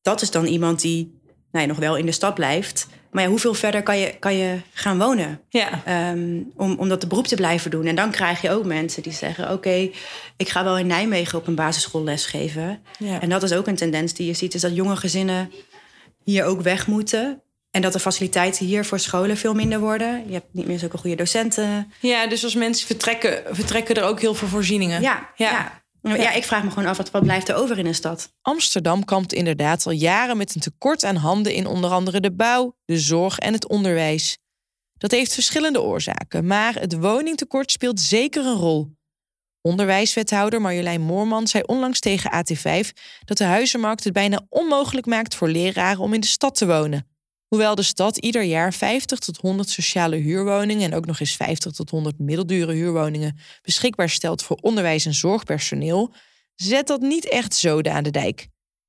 dat 0.01 0.21
is 0.21 0.31
dan 0.31 0.45
iemand 0.45 0.81
die 0.81 1.19
nou 1.51 1.65
ja, 1.65 1.71
nog 1.71 1.77
wel 1.77 1.97
in 1.97 2.05
de 2.05 2.11
stad 2.11 2.33
blijft. 2.33 2.87
Maar 3.11 3.23
ja, 3.23 3.29
hoeveel 3.29 3.53
verder 3.53 3.83
kan 3.83 3.97
je, 3.97 4.15
kan 4.19 4.35
je 4.35 4.59
gaan 4.73 4.97
wonen? 4.97 5.41
Ja. 5.49 5.83
Um, 6.11 6.51
om, 6.55 6.75
om 6.79 6.89
dat 6.89 7.01
de 7.01 7.07
beroep 7.07 7.27
te 7.27 7.35
blijven 7.35 7.71
doen. 7.71 7.85
En 7.85 7.95
dan 7.95 8.11
krijg 8.11 8.41
je 8.41 8.51
ook 8.51 8.65
mensen 8.65 9.03
die 9.03 9.13
zeggen: 9.13 9.43
Oké, 9.43 9.53
okay, 9.53 9.93
ik 10.37 10.49
ga 10.49 10.63
wel 10.63 10.77
in 10.77 10.87
Nijmegen 10.87 11.39
op 11.39 11.47
een 11.47 11.55
basisschool 11.55 12.03
lesgeven. 12.03 12.81
Ja. 12.99 13.21
En 13.21 13.29
dat 13.29 13.43
is 13.43 13.53
ook 13.53 13.67
een 13.67 13.75
tendens 13.75 14.13
die 14.13 14.27
je 14.27 14.33
ziet: 14.33 14.53
is 14.53 14.61
dat 14.61 14.75
jonge 14.75 14.95
gezinnen 14.95 15.51
hier 16.23 16.45
ook 16.45 16.61
weg 16.61 16.87
moeten. 16.87 17.41
En 17.71 17.81
dat 17.81 17.93
de 17.93 18.00
faciliteiten 18.00 18.65
hier 18.65 18.86
voor 18.86 19.00
scholen 19.00 19.38
veel 19.38 19.53
minder 19.53 19.79
worden. 19.79 20.24
Je 20.27 20.33
hebt 20.33 20.53
niet 20.53 20.67
meer 20.67 20.79
zulke 20.79 20.97
goede 20.97 21.15
docenten. 21.15 21.93
Ja, 22.00 22.27
dus 22.27 22.43
als 22.43 22.55
mensen 22.55 22.88
vertrekken, 22.88 23.55
vertrekken 23.55 23.95
er 23.95 24.03
ook 24.03 24.21
heel 24.21 24.33
veel 24.33 24.47
voorzieningen. 24.47 25.01
Ja, 25.01 25.29
ja. 25.36 25.81
ja. 26.01 26.15
ja 26.15 26.31
ik 26.31 26.43
vraag 26.43 26.63
me 26.63 26.69
gewoon 26.69 26.89
af, 26.89 26.97
wat, 26.97 27.12
wat 27.12 27.24
blijft 27.24 27.50
er 27.50 27.55
over 27.55 27.77
in 27.77 27.86
een 27.86 27.95
stad? 27.95 28.33
Amsterdam 28.41 29.05
kampt 29.05 29.33
inderdaad 29.33 29.86
al 29.86 29.91
jaren 29.91 30.38
met 30.38 30.55
een 30.55 30.62
tekort 30.62 31.03
aan 31.03 31.15
handen... 31.15 31.53
in 31.53 31.65
onder 31.65 31.89
andere 31.89 32.19
de 32.19 32.31
bouw, 32.31 32.75
de 32.86 33.00
zorg 33.00 33.39
en 33.39 33.53
het 33.53 33.67
onderwijs. 33.67 34.38
Dat 34.93 35.12
heeft 35.12 35.33
verschillende 35.33 35.81
oorzaken, 35.81 36.47
maar 36.47 36.75
het 36.75 36.97
woningtekort 37.00 37.71
speelt 37.71 38.00
zeker 38.00 38.45
een 38.45 38.55
rol. 38.55 38.95
Onderwijswethouder 39.62 40.62
Marjolein 40.62 41.01
Moorman 41.01 41.47
zei 41.47 41.63
onlangs 41.65 42.00
tegen 42.00 42.31
AT5... 42.31 42.89
dat 43.25 43.38
de 43.38 43.43
huizenmarkt 43.43 44.03
het 44.03 44.13
bijna 44.13 44.45
onmogelijk 44.50 45.05
maakt 45.05 45.36
voor 45.36 45.50
leraren 45.50 46.01
om 46.01 46.13
in 46.13 46.19
de 46.19 46.27
stad 46.27 46.55
te 46.55 46.65
wonen... 46.65 47.16
Hoewel 47.47 47.75
de 47.75 47.83
stad 47.83 48.17
ieder 48.17 48.43
jaar 48.43 48.73
50 48.73 49.19
tot 49.19 49.37
100 49.37 49.69
sociale 49.69 50.15
huurwoningen 50.15 50.91
en 50.91 50.97
ook 50.97 51.05
nog 51.05 51.19
eens 51.19 51.35
50 51.35 51.71
tot 51.71 51.89
100 51.89 52.19
middeldure 52.19 52.73
huurwoningen 52.73 53.37
beschikbaar 53.61 54.09
stelt 54.09 54.43
voor 54.43 54.57
onderwijs- 54.61 55.05
en 55.05 55.13
zorgpersoneel, 55.13 56.13
zet 56.55 56.87
dat 56.87 57.01
niet 57.01 57.29
echt 57.29 57.53
zoden 57.53 57.93
aan 57.93 58.03
de 58.03 58.11
dijk. 58.11 58.47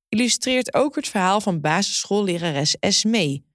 Illustreert 0.09 0.73
ook 0.73 0.95
het 0.95 1.07
verhaal 1.07 1.41
van 1.41 1.61
basisschoollerares 1.61 2.75
Esmee. 2.79 3.45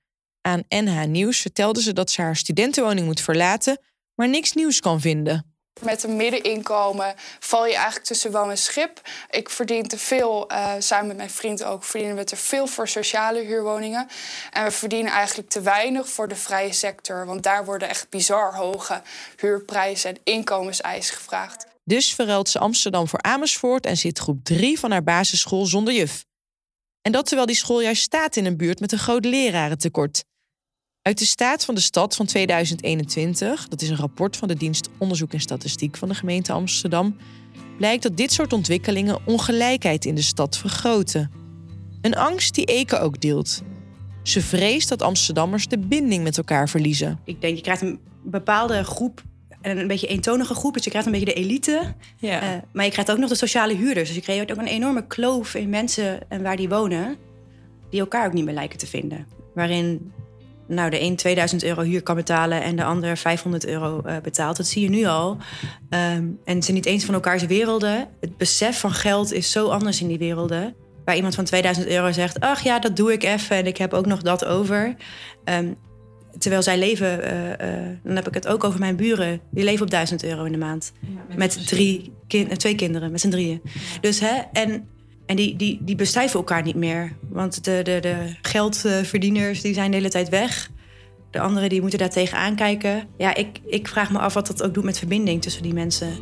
Aan 0.40 0.62
NH 0.68 1.04
Nieuws 1.04 1.38
vertelde 1.38 1.82
ze 1.82 1.92
dat 1.92 2.10
ze 2.10 2.22
haar 2.22 2.36
studentenwoning 2.36 3.06
moet 3.06 3.20
verlaten, 3.20 3.80
maar 4.14 4.28
niks 4.28 4.52
nieuws 4.52 4.80
kan 4.80 5.00
vinden. 5.00 5.53
Met 5.80 6.02
een 6.02 6.16
middeninkomen 6.16 7.14
val 7.38 7.66
je 7.66 7.74
eigenlijk 7.74 8.04
tussen 8.04 8.32
wel 8.32 8.50
en 8.50 8.58
schip. 8.58 9.00
Ik 9.30 9.50
verdien 9.50 9.88
te 9.88 9.98
veel, 9.98 10.52
uh, 10.52 10.72
samen 10.78 11.06
met 11.06 11.16
mijn 11.16 11.30
vriend 11.30 11.64
ook, 11.64 11.84
verdienen 11.84 12.16
we 12.16 12.24
te 12.24 12.36
veel 12.36 12.66
voor 12.66 12.88
sociale 12.88 13.40
huurwoningen. 13.40 14.08
En 14.50 14.64
we 14.64 14.70
verdienen 14.70 15.12
eigenlijk 15.12 15.48
te 15.48 15.60
weinig 15.60 16.08
voor 16.08 16.28
de 16.28 16.36
vrije 16.36 16.72
sector. 16.72 17.26
Want 17.26 17.42
daar 17.42 17.64
worden 17.64 17.88
echt 17.88 18.10
bizar 18.10 18.54
hoge 18.54 19.02
huurprijzen 19.36 20.10
en 20.10 20.20
inkomenseisen 20.24 21.16
gevraagd. 21.16 21.66
Dus 21.84 22.14
verruilt 22.14 22.48
ze 22.48 22.58
Amsterdam 22.58 23.08
voor 23.08 23.22
Amersfoort 23.22 23.86
en 23.86 23.96
zit 23.96 24.18
groep 24.18 24.44
3 24.44 24.78
van 24.78 24.90
haar 24.90 25.02
basisschool 25.02 25.66
zonder 25.66 25.94
juf. 25.94 26.24
En 27.02 27.12
dat 27.12 27.26
terwijl 27.26 27.46
die 27.46 27.56
school 27.56 27.80
juist 27.80 28.02
staat 28.02 28.36
in 28.36 28.44
een 28.44 28.56
buurt 28.56 28.80
met 28.80 28.92
een 28.92 28.98
groot 28.98 29.24
lerarentekort. 29.24 30.24
Uit 31.04 31.18
de 31.18 31.24
staat 31.24 31.64
van 31.64 31.74
de 31.74 31.80
stad 31.80 32.16
van 32.16 32.26
2021, 32.26 33.68
dat 33.68 33.82
is 33.82 33.88
een 33.88 33.96
rapport 33.96 34.36
van 34.36 34.48
de 34.48 34.54
dienst 34.54 34.88
Onderzoek 34.98 35.32
en 35.32 35.40
Statistiek 35.40 35.96
van 35.96 36.08
de 36.08 36.14
gemeente 36.14 36.52
Amsterdam, 36.52 37.16
blijkt 37.76 38.02
dat 38.02 38.16
dit 38.16 38.32
soort 38.32 38.52
ontwikkelingen 38.52 39.18
ongelijkheid 39.26 40.04
in 40.04 40.14
de 40.14 40.22
stad 40.22 40.56
vergroten. 40.56 41.30
Een 42.00 42.14
angst 42.14 42.54
die 42.54 42.64
Eke 42.64 42.98
ook 42.98 43.20
deelt. 43.20 43.62
Ze 44.22 44.42
vreest 44.42 44.88
dat 44.88 45.02
Amsterdammers 45.02 45.68
de 45.68 45.78
binding 45.78 46.22
met 46.22 46.36
elkaar 46.36 46.68
verliezen. 46.68 47.18
Ik 47.24 47.40
denk, 47.40 47.56
je 47.56 47.62
krijgt 47.62 47.82
een 47.82 48.00
bepaalde 48.22 48.84
groep, 48.84 49.22
een 49.62 49.86
beetje 49.86 50.06
eentonige 50.06 50.54
groep. 50.54 50.74
Dus 50.74 50.84
je 50.84 50.90
krijgt 50.90 51.06
een 51.06 51.12
beetje 51.14 51.34
de 51.34 51.40
elite. 51.40 51.94
Ja. 52.16 52.42
Uh, 52.42 52.62
maar 52.72 52.84
je 52.84 52.90
krijgt 52.90 53.10
ook 53.10 53.18
nog 53.18 53.28
de 53.28 53.34
sociale 53.34 53.74
huurders. 53.74 54.08
Dus 54.08 54.16
je 54.16 54.22
creëert 54.22 54.52
ook 54.52 54.58
een 54.58 54.66
enorme 54.66 55.06
kloof 55.06 55.54
in 55.54 55.68
mensen 55.68 56.30
en 56.30 56.42
waar 56.42 56.56
die 56.56 56.68
wonen, 56.68 57.16
die 57.90 58.00
elkaar 58.00 58.26
ook 58.26 58.32
niet 58.32 58.44
meer 58.44 58.54
lijken 58.54 58.78
te 58.78 58.86
vinden. 58.86 59.26
Waarin 59.54 60.12
nou, 60.66 60.90
de 60.90 61.00
een 61.00 61.16
2000 61.16 61.64
euro 61.64 61.82
huur 61.82 62.02
kan 62.02 62.16
betalen 62.16 62.62
en 62.62 62.76
de 62.76 62.84
ander 62.84 63.16
500 63.16 63.66
euro 63.66 64.02
uh, 64.06 64.16
betaalt. 64.22 64.56
Dat 64.56 64.66
zie 64.66 64.82
je 64.82 64.88
nu 64.88 65.04
al. 65.04 65.36
Um, 65.90 66.38
en 66.44 66.62
ze 66.62 66.72
niet 66.72 66.86
eens 66.86 67.04
van 67.04 67.14
elkaars 67.14 67.46
werelden. 67.46 68.08
Het 68.20 68.36
besef 68.36 68.80
van 68.80 68.92
geld 68.92 69.32
is 69.32 69.50
zo 69.50 69.68
anders 69.68 70.00
in 70.00 70.08
die 70.08 70.18
werelden. 70.18 70.74
Waar 71.04 71.16
iemand 71.16 71.34
van 71.34 71.44
2000 71.44 71.86
euro 71.86 72.12
zegt: 72.12 72.40
Ach 72.40 72.62
ja, 72.62 72.78
dat 72.78 72.96
doe 72.96 73.12
ik 73.12 73.22
even 73.22 73.56
en 73.56 73.66
ik 73.66 73.76
heb 73.76 73.92
ook 73.92 74.06
nog 74.06 74.22
dat 74.22 74.44
over. 74.44 74.94
Um, 75.44 75.76
terwijl 76.38 76.62
zij 76.62 76.78
leven, 76.78 77.20
uh, 77.24 77.48
uh, 77.48 77.56
dan 78.02 78.16
heb 78.16 78.28
ik 78.28 78.34
het 78.34 78.46
ook 78.46 78.64
over 78.64 78.80
mijn 78.80 78.96
buren. 78.96 79.40
Die 79.50 79.64
leven 79.64 79.82
op 79.84 79.90
1000 79.90 80.24
euro 80.24 80.44
in 80.44 80.52
de 80.52 80.58
maand. 80.58 80.92
Ja, 81.00 81.36
met 81.36 81.66
drie 81.66 82.12
kind, 82.26 82.58
twee 82.58 82.74
kinderen, 82.74 83.10
met 83.10 83.20
z'n 83.20 83.30
drieën. 83.30 83.60
Ja. 83.64 83.70
Dus 84.00 84.20
hè, 84.20 84.40
en 84.52 84.88
en 85.26 85.36
die, 85.36 85.56
die, 85.56 85.78
die 85.82 85.96
elkaar 86.32 86.62
niet 86.62 86.76
meer. 86.76 87.16
Want 87.28 87.64
de, 87.64 87.80
de, 87.82 87.98
de 88.00 88.34
geldverdieners 88.42 89.60
die 89.60 89.74
zijn 89.74 89.90
de 89.90 89.96
hele 89.96 90.08
tijd 90.08 90.28
weg. 90.28 90.70
De 91.30 91.40
anderen 91.40 91.68
die 91.68 91.80
moeten 91.80 91.98
daar 91.98 92.10
tegenaan 92.10 92.54
kijken. 92.54 93.08
Ja, 93.18 93.34
ik, 93.34 93.60
ik 93.66 93.88
vraag 93.88 94.10
me 94.10 94.18
af 94.18 94.34
wat 94.34 94.46
dat 94.46 94.62
ook 94.62 94.74
doet 94.74 94.84
met 94.84 94.98
verbinding 94.98 95.42
tussen 95.42 95.62
die 95.62 95.74
mensen. 95.74 96.18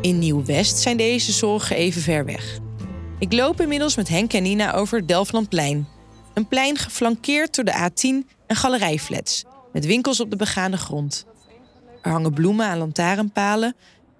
In 0.00 0.18
Nieuw-West 0.18 0.78
zijn 0.78 0.96
deze 0.96 1.32
zorgen 1.32 1.76
even 1.76 2.02
ver 2.02 2.24
weg. 2.24 2.58
Ik 3.18 3.32
loop 3.32 3.60
inmiddels 3.60 3.96
met 3.96 4.08
Henk 4.08 4.32
en 4.32 4.42
Nina 4.42 4.74
over 4.74 5.06
Delftlandplein. 5.06 5.88
Een 6.34 6.48
plein 6.48 6.76
geflankeerd 6.76 7.54
door 7.54 7.64
de 7.64 7.90
A10 7.90 8.30
en 8.46 8.56
galerijflats. 8.56 9.44
Met 9.72 9.86
winkels 9.86 10.20
op 10.20 10.30
de 10.30 10.36
begane 10.36 10.76
grond. 10.76 11.26
Er 12.02 12.10
hangen 12.10 12.32
bloemen 12.32 12.66
aan 12.66 12.78
lantaarnpalen 12.78 13.76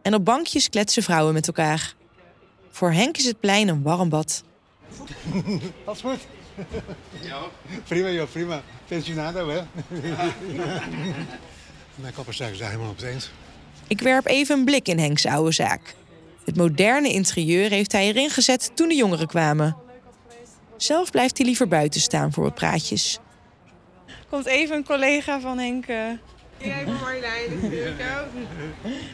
en 0.07 0.15
op 0.15 0.25
bankjes 0.25 0.69
kletsen 0.69 1.03
vrouwen 1.03 1.35
met 1.35 1.47
elkaar. 1.47 1.95
Voor 2.71 2.93
Henk 2.93 3.17
is 3.17 3.25
het 3.25 3.41
plein 3.41 3.69
een 3.69 3.83
warm 3.83 4.09
bad. 4.09 4.45
Alles 5.85 6.01
goed? 6.01 6.27
Ja. 7.21 7.39
Prima, 7.89 8.09
joh, 8.09 8.29
prima. 8.31 8.63
Pensionado, 8.89 9.49
hè? 9.49 9.61
Mijn 11.95 12.13
kapperszaak 12.15 12.51
is 12.51 12.59
daar 12.59 12.69
helemaal 12.69 12.91
op 12.91 12.97
het 12.97 13.05
eens. 13.05 13.31
Ik 13.87 14.01
werp 14.01 14.27
even 14.27 14.59
een 14.59 14.65
blik 14.65 14.89
in 14.89 14.99
Henks 14.99 15.27
oude 15.27 15.53
zaak. 15.53 15.95
Het 16.45 16.57
moderne 16.57 17.13
interieur 17.13 17.71
heeft 17.71 17.93
hij 17.93 18.07
erin 18.07 18.31
gezet 18.31 18.71
toen 18.75 18.89
de 18.89 18.95
jongeren 18.95 19.27
kwamen. 19.27 19.77
Zelf 20.77 21.11
blijft 21.11 21.37
hij 21.37 21.47
liever 21.47 21.69
buiten 21.69 22.01
staan 22.01 22.33
voor 22.33 22.43
wat 22.43 22.55
praatjes. 22.55 23.19
Komt 24.31 24.47
even 24.47 24.77
een 24.77 24.85
collega 24.85 25.41
van 25.41 25.59
Henk 25.59 25.87
ja, 26.59 26.75
ik 26.75 26.85
ben 26.85 26.95
Marjolein 26.95 27.61
natuurlijk 27.63 28.01
ook. 28.01 28.29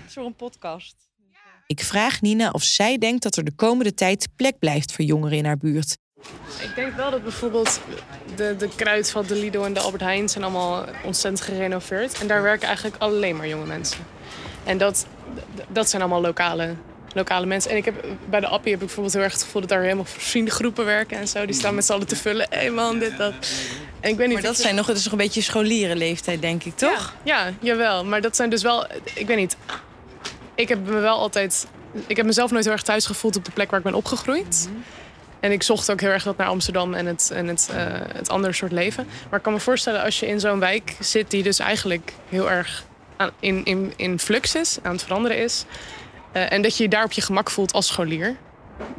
voor 0.06 0.24
een 0.24 0.34
podcast. 0.34 0.94
Ik 1.66 1.80
vraag 1.80 2.20
Nina 2.20 2.50
of 2.50 2.62
zij 2.62 2.98
denkt 2.98 3.22
dat 3.22 3.36
er 3.36 3.44
de 3.44 3.54
komende 3.54 3.94
tijd 3.94 4.28
plek 4.36 4.58
blijft 4.58 4.92
voor 4.92 5.04
jongeren 5.04 5.38
in 5.38 5.44
haar 5.44 5.56
buurt. 5.56 5.96
Ik 6.60 6.72
denk 6.74 6.96
wel 6.96 7.10
dat 7.10 7.22
bijvoorbeeld 7.22 7.80
de, 8.36 8.56
de 8.58 8.68
kruid 8.76 9.10
van 9.10 9.26
de 9.26 9.34
Lido 9.34 9.64
en 9.64 9.72
de 9.72 9.80
Albert 9.80 10.02
Heijn 10.02 10.28
zijn 10.28 10.44
allemaal 10.44 10.84
ontzettend 11.04 11.40
gerenoveerd. 11.44 12.20
En 12.20 12.26
daar 12.26 12.42
werken 12.42 12.66
eigenlijk 12.66 12.96
alleen 13.02 13.36
maar 13.36 13.48
jonge 13.48 13.66
mensen. 13.66 14.04
En 14.64 14.78
dat, 14.78 15.06
dat 15.68 15.90
zijn 15.90 16.02
allemaal 16.02 16.20
lokale, 16.20 16.74
lokale 17.14 17.46
mensen. 17.46 17.70
En 17.70 17.76
ik 17.76 17.84
heb, 17.84 18.04
bij 18.28 18.40
de 18.40 18.46
Appie 18.46 18.72
heb 18.72 18.80
ik 18.80 18.86
bijvoorbeeld 18.86 19.14
heel 19.14 19.22
erg 19.22 19.32
het 19.32 19.42
gevoel 19.42 19.60
dat 19.60 19.70
daar 19.70 19.82
helemaal 19.82 20.04
vriendengroepen 20.04 20.84
werken 20.84 21.18
en 21.18 21.28
zo. 21.28 21.46
Die 21.46 21.54
staan 21.54 21.74
met 21.74 21.84
z'n 21.84 21.92
allen 21.92 22.06
te 22.06 22.16
vullen. 22.16 22.46
Hé 22.50 22.58
hey 22.58 22.70
man, 22.70 22.98
dit, 22.98 23.16
dat. 23.16 23.34
En 24.00 24.10
ik 24.10 24.16
weet 24.16 24.26
niet, 24.26 24.32
maar 24.32 24.42
dat 24.46 24.56
zijn 24.56 24.74
nog, 24.74 24.86
het 24.86 24.96
is 24.96 25.04
nog 25.04 25.12
een 25.12 25.18
beetje 25.18 25.42
scholierenleeftijd, 25.42 26.40
denk 26.40 26.64
ik, 26.64 26.76
toch? 26.76 27.14
Ja, 27.22 27.46
ja, 27.46 27.52
jawel. 27.60 28.04
Maar 28.04 28.20
dat 28.20 28.36
zijn 28.36 28.50
dus 28.50 28.62
wel, 28.62 28.86
ik 29.14 29.26
weet 29.26 29.36
niet. 29.36 29.56
Ik 30.54 30.68
heb 30.68 30.86
me 30.86 31.00
wel 31.00 31.18
altijd, 31.18 31.66
ik 32.06 32.16
heb 32.16 32.26
mezelf 32.26 32.50
nooit 32.50 32.64
heel 32.64 32.72
erg 32.72 32.82
thuis 32.82 33.06
gevoeld 33.06 33.36
op 33.36 33.44
de 33.44 33.50
plek 33.50 33.70
waar 33.70 33.78
ik 33.78 33.84
ben 33.84 33.94
opgegroeid. 33.94 34.68
En 35.40 35.52
ik 35.52 35.62
zocht 35.62 35.90
ook 35.90 36.00
heel 36.00 36.10
erg 36.10 36.22
dat 36.22 36.36
naar 36.36 36.46
Amsterdam 36.46 36.94
en 36.94 37.06
het, 37.06 37.30
en 37.34 37.46
het, 37.46 37.68
uh, 37.70 37.76
het 38.14 38.28
andere 38.28 38.52
soort 38.52 38.72
leven. 38.72 39.06
Maar 39.28 39.38
ik 39.38 39.44
kan 39.44 39.52
me 39.52 39.60
voorstellen 39.60 40.02
als 40.02 40.20
je 40.20 40.26
in 40.26 40.40
zo'n 40.40 40.58
wijk 40.58 40.96
zit 41.00 41.30
die 41.30 41.42
dus 41.42 41.58
eigenlijk 41.58 42.12
heel 42.28 42.50
erg 42.50 42.84
aan, 43.16 43.30
in, 43.40 43.64
in, 43.64 43.92
in 43.96 44.18
flux 44.18 44.54
is, 44.54 44.78
aan 44.82 44.92
het 44.92 45.02
veranderen 45.02 45.36
is. 45.36 45.64
Uh, 46.32 46.52
en 46.52 46.62
dat 46.62 46.76
je 46.76 46.82
je 46.82 46.88
daar 46.88 47.04
op 47.04 47.12
je 47.12 47.20
gemak 47.20 47.50
voelt 47.50 47.72
als 47.72 47.86
scholier. 47.86 48.36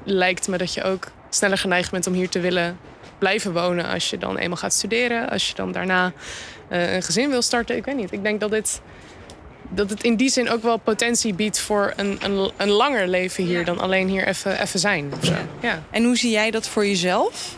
Lijkt 0.04 0.48
me 0.48 0.58
dat 0.58 0.74
je 0.74 0.84
ook 0.84 1.08
sneller 1.30 1.58
geneigd 1.58 1.92
bent 1.92 2.08
om 2.08 2.14
hier 2.14 2.30
te 2.30 2.40
willen 2.40 2.78
blijven 3.18 3.54
wonen 3.54 3.86
als 3.86 4.10
je 4.10 4.18
dan 4.18 4.38
eenmaal 4.38 4.58
gaat 4.58 4.74
studeren. 4.74 5.30
Als 5.30 5.48
je 5.48 5.56
dan 5.56 5.72
daarna 5.72 6.14
uh, 6.72 6.94
een 6.94 7.04
gezin 7.04 7.30
wil 7.30 7.42
starten. 7.42 7.76
Ik 7.76 7.86
weet 7.86 7.96
niet. 7.96 8.12
Ik 8.12 8.24
denk 8.24 8.40
dat 8.40 8.52
dit 8.52 8.82
dat 9.70 9.90
het 9.90 10.04
in 10.04 10.16
die 10.16 10.30
zin 10.30 10.50
ook 10.50 10.64
wel 10.64 10.78
potentie 10.78 11.34
biedt 11.34 11.60
voor 11.60 11.94
een, 11.96 12.18
een, 12.22 12.52
een 12.58 12.70
langer 12.70 13.08
leven 13.08 13.44
hier 13.44 13.66
dan 13.66 13.80
alleen 13.80 14.08
hier 14.08 14.28
even, 14.28 14.62
even 14.62 14.80
zijn. 14.80 15.14
Ja. 15.22 15.38
ja. 15.62 15.84
En 15.92 16.04
hoe 16.04 16.18
zie 16.18 16.32
jij 16.32 16.52
dat 16.52 16.68
voor 16.68 16.86
jezelf? 16.86 17.58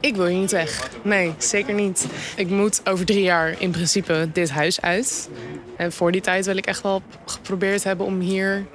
Ik 0.00 0.16
wil 0.16 0.26
hier 0.26 0.38
niet 0.38 0.50
weg. 0.50 0.90
Nee, 1.02 1.34
zeker 1.38 1.74
niet. 1.74 2.06
Ik 2.36 2.48
moet 2.48 2.80
over 2.84 3.04
drie 3.04 3.22
jaar 3.22 3.54
in 3.58 3.70
principe 3.70 4.28
dit 4.32 4.50
huis 4.50 4.80
uit. 4.80 5.28
En 5.76 5.92
voor 5.92 6.12
die 6.12 6.20
tijd 6.20 6.46
wil 6.46 6.56
ik 6.56 6.66
echt 6.66 6.82
wel 6.82 7.02
geprobeerd 7.24 7.84
hebben 7.84 8.06
om 8.06 8.20
hier 8.20 8.66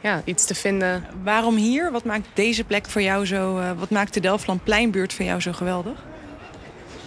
ja, 0.00 0.22
iets 0.24 0.44
te 0.44 0.54
vinden. 0.54 1.06
Waarom 1.22 1.56
hier? 1.56 1.92
Wat 1.92 2.04
maakt 2.04 2.26
deze 2.34 2.64
plek 2.64 2.86
voor 2.86 3.02
jou 3.02 3.26
zo... 3.26 3.58
Uh, 3.58 3.70
wat 3.78 3.90
maakt 3.90 4.14
de 4.14 4.20
Delftland-Pleinbuurt 4.20 5.12
voor 5.12 5.24
jou 5.24 5.40
zo 5.40 5.52
geweldig? 5.52 6.04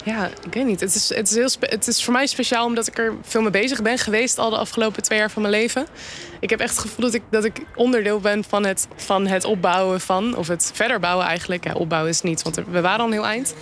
Ja, 0.04 0.26
ik 0.44 0.54
weet 0.54 0.66
niet. 0.66 0.80
Het 0.80 0.94
is, 0.94 1.08
het, 1.08 1.30
is 1.30 1.34
heel 1.34 1.48
het 1.60 1.86
is 1.86 2.04
voor 2.04 2.12
mij 2.12 2.26
speciaal 2.26 2.66
omdat 2.66 2.86
ik 2.86 2.98
er 2.98 3.14
veel 3.22 3.42
mee 3.42 3.50
bezig 3.50 3.82
ben 3.82 3.98
geweest 3.98 4.38
al 4.38 4.50
de 4.50 4.56
afgelopen 4.56 5.02
twee 5.02 5.18
jaar 5.18 5.30
van 5.30 5.42
mijn 5.42 5.54
leven. 5.54 5.86
Ik 6.40 6.50
heb 6.50 6.60
echt 6.60 6.70
het 6.70 6.80
gevoel 6.80 7.04
dat 7.04 7.14
ik, 7.14 7.22
dat 7.30 7.44
ik 7.44 7.60
onderdeel 7.74 8.20
ben 8.20 8.44
van 8.44 8.66
het, 8.66 8.88
van 8.96 9.26
het 9.26 9.44
opbouwen 9.44 10.00
van, 10.00 10.36
of 10.36 10.48
het 10.48 10.70
verder 10.74 11.00
bouwen 11.00 11.26
eigenlijk. 11.26 11.64
Ja, 11.64 11.72
opbouwen 11.72 12.10
is 12.10 12.22
niet, 12.22 12.42
want 12.42 12.56
we 12.70 12.80
waren 12.80 13.00
al 13.00 13.06
een 13.06 13.12
heel 13.12 13.26
eind. 13.26 13.54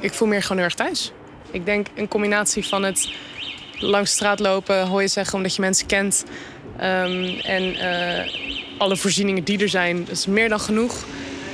Ik 0.00 0.12
voel 0.12 0.28
me 0.28 0.40
gewoon 0.40 0.56
heel 0.56 0.66
erg 0.66 0.74
thuis. 0.74 1.12
Ik 1.50 1.64
denk 1.64 1.86
een 1.94 2.08
combinatie 2.08 2.66
van 2.66 2.82
het 2.82 3.12
langs 3.84 4.10
de 4.10 4.16
straat 4.16 4.40
lopen, 4.40 4.86
hoor 4.86 5.02
je 5.02 5.08
zeggen 5.08 5.36
omdat 5.36 5.54
je 5.54 5.60
mensen 5.60 5.86
kent. 5.86 6.24
Um, 6.76 7.38
en 7.40 7.62
uh, 7.62 8.32
alle 8.78 8.96
voorzieningen 8.96 9.44
die 9.44 9.58
er 9.58 9.68
zijn, 9.68 10.06
is 10.10 10.26
meer 10.26 10.48
dan 10.48 10.60
genoeg. 10.60 11.04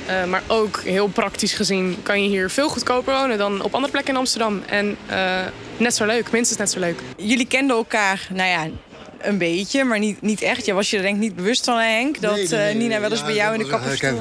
Uh, 0.09 0.25
maar 0.25 0.43
ook 0.47 0.81
heel 0.81 1.07
praktisch 1.07 1.53
gezien 1.53 1.97
kan 2.03 2.23
je 2.23 2.29
hier 2.29 2.49
veel 2.49 2.69
goedkoper 2.69 3.13
wonen 3.13 3.37
dan 3.37 3.63
op 3.63 3.73
andere 3.73 3.91
plekken 3.91 4.13
in 4.13 4.19
Amsterdam. 4.19 4.61
En 4.67 4.97
uh, 5.09 5.39
net 5.77 5.95
zo 5.95 6.05
leuk, 6.05 6.31
minstens 6.31 6.59
net 6.59 6.71
zo 6.71 6.79
leuk. 6.79 6.99
Jullie 7.17 7.47
kenden 7.47 7.75
elkaar, 7.75 8.27
nou 8.33 8.49
ja, 8.49 8.67
een 9.23 9.37
beetje, 9.37 9.83
maar 9.83 9.99
niet, 9.99 10.21
niet 10.21 10.41
echt. 10.41 10.65
Je 10.65 10.73
was 10.73 10.89
je 10.89 10.97
er 10.97 11.03
denk 11.03 11.15
ik 11.15 11.21
niet 11.21 11.35
bewust 11.35 11.65
van, 11.65 11.77
Henk, 11.77 12.21
dat 12.21 12.35
nee, 12.35 12.47
nee, 12.47 12.59
nee, 12.59 12.73
uh, 12.73 12.79
Nina 12.79 12.99
wel 12.99 13.09
eens 13.09 13.19
ja, 13.19 13.25
bij 13.25 13.35
jou 13.35 13.53
in 13.53 13.59
de 13.59 13.67
kapperstoel... 13.67 14.19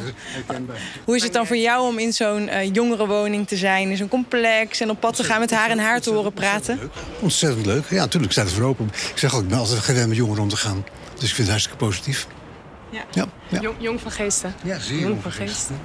Hoe 1.04 1.16
is 1.16 1.22
het 1.22 1.32
dan 1.32 1.46
voor 1.46 1.56
jou 1.56 1.86
om 1.86 1.98
in 1.98 2.12
zo'n 2.12 2.48
uh, 2.48 2.74
jongerenwoning 2.74 3.48
te 3.48 3.56
zijn, 3.56 3.90
in 3.90 3.96
zo'n 3.96 4.08
complex... 4.08 4.80
en 4.80 4.90
op 4.90 5.00
pad 5.00 5.16
te 5.16 5.24
gaan 5.24 5.40
met 5.40 5.50
haar 5.50 5.70
en 5.70 5.78
haar 5.78 6.00
te 6.00 6.10
horen 6.10 6.32
praten? 6.32 6.78
Leuk. 6.78 6.92
Ontzettend 7.20 7.66
leuk. 7.66 7.84
Ja, 7.90 7.96
natuurlijk 7.96 8.32
staat 8.32 8.44
het 8.44 8.54
voor 8.54 8.64
open. 8.64 8.86
Ik 9.10 9.18
zeg 9.18 9.34
ook, 9.34 9.42
ik 9.42 9.48
ben 9.48 9.58
altijd 9.58 9.78
gewend 9.78 10.08
met 10.08 10.16
jongeren 10.16 10.42
om 10.42 10.48
te 10.48 10.56
gaan. 10.56 10.84
Dus 11.18 11.28
ik 11.28 11.34
vind 11.34 11.38
het 11.38 11.48
hartstikke 11.48 11.84
positief. 11.84 12.26
Ja. 12.90 13.04
Ja, 13.10 13.26
ja. 13.48 13.60
Jong, 13.60 13.76
jong, 13.78 14.00
van 14.00 14.10
geesten. 14.10 14.54
Ja, 14.62 14.78
zeer 14.78 14.98
jong, 14.98 15.08
jong 15.08 15.22
van 15.22 15.32
geesten. 15.32 15.80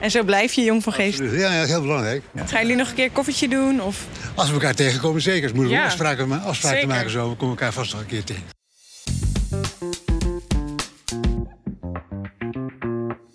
En 0.00 0.10
zo 0.10 0.22
blijf 0.22 0.52
je 0.52 0.62
jong 0.62 0.82
van 0.82 0.92
geesten. 0.92 1.38
Ja, 1.38 1.52
ja 1.52 1.64
heel 1.64 1.80
belangrijk. 1.80 2.22
Ja. 2.34 2.46
Gaan 2.46 2.60
jullie 2.60 2.76
nog 2.76 2.88
een 2.88 2.94
keer 2.94 3.04
een 3.04 3.12
koffietje 3.12 3.48
doen? 3.48 3.82
Of? 3.82 4.06
Als 4.34 4.48
we 4.48 4.54
elkaar 4.54 4.74
tegenkomen, 4.74 5.22
zeker. 5.22 5.42
Als 5.42 5.52
moeten 5.52 5.76
we 5.76 5.82
afspraken, 5.82 6.42
afspraken 6.42 6.88
maken 6.88 7.10
zo. 7.10 7.30
We 7.30 7.36
komen 7.36 7.56
elkaar 7.56 7.72
vast 7.72 7.92
nog 7.92 8.00
een 8.00 8.06
keer 8.06 8.24
tegen. 8.24 8.42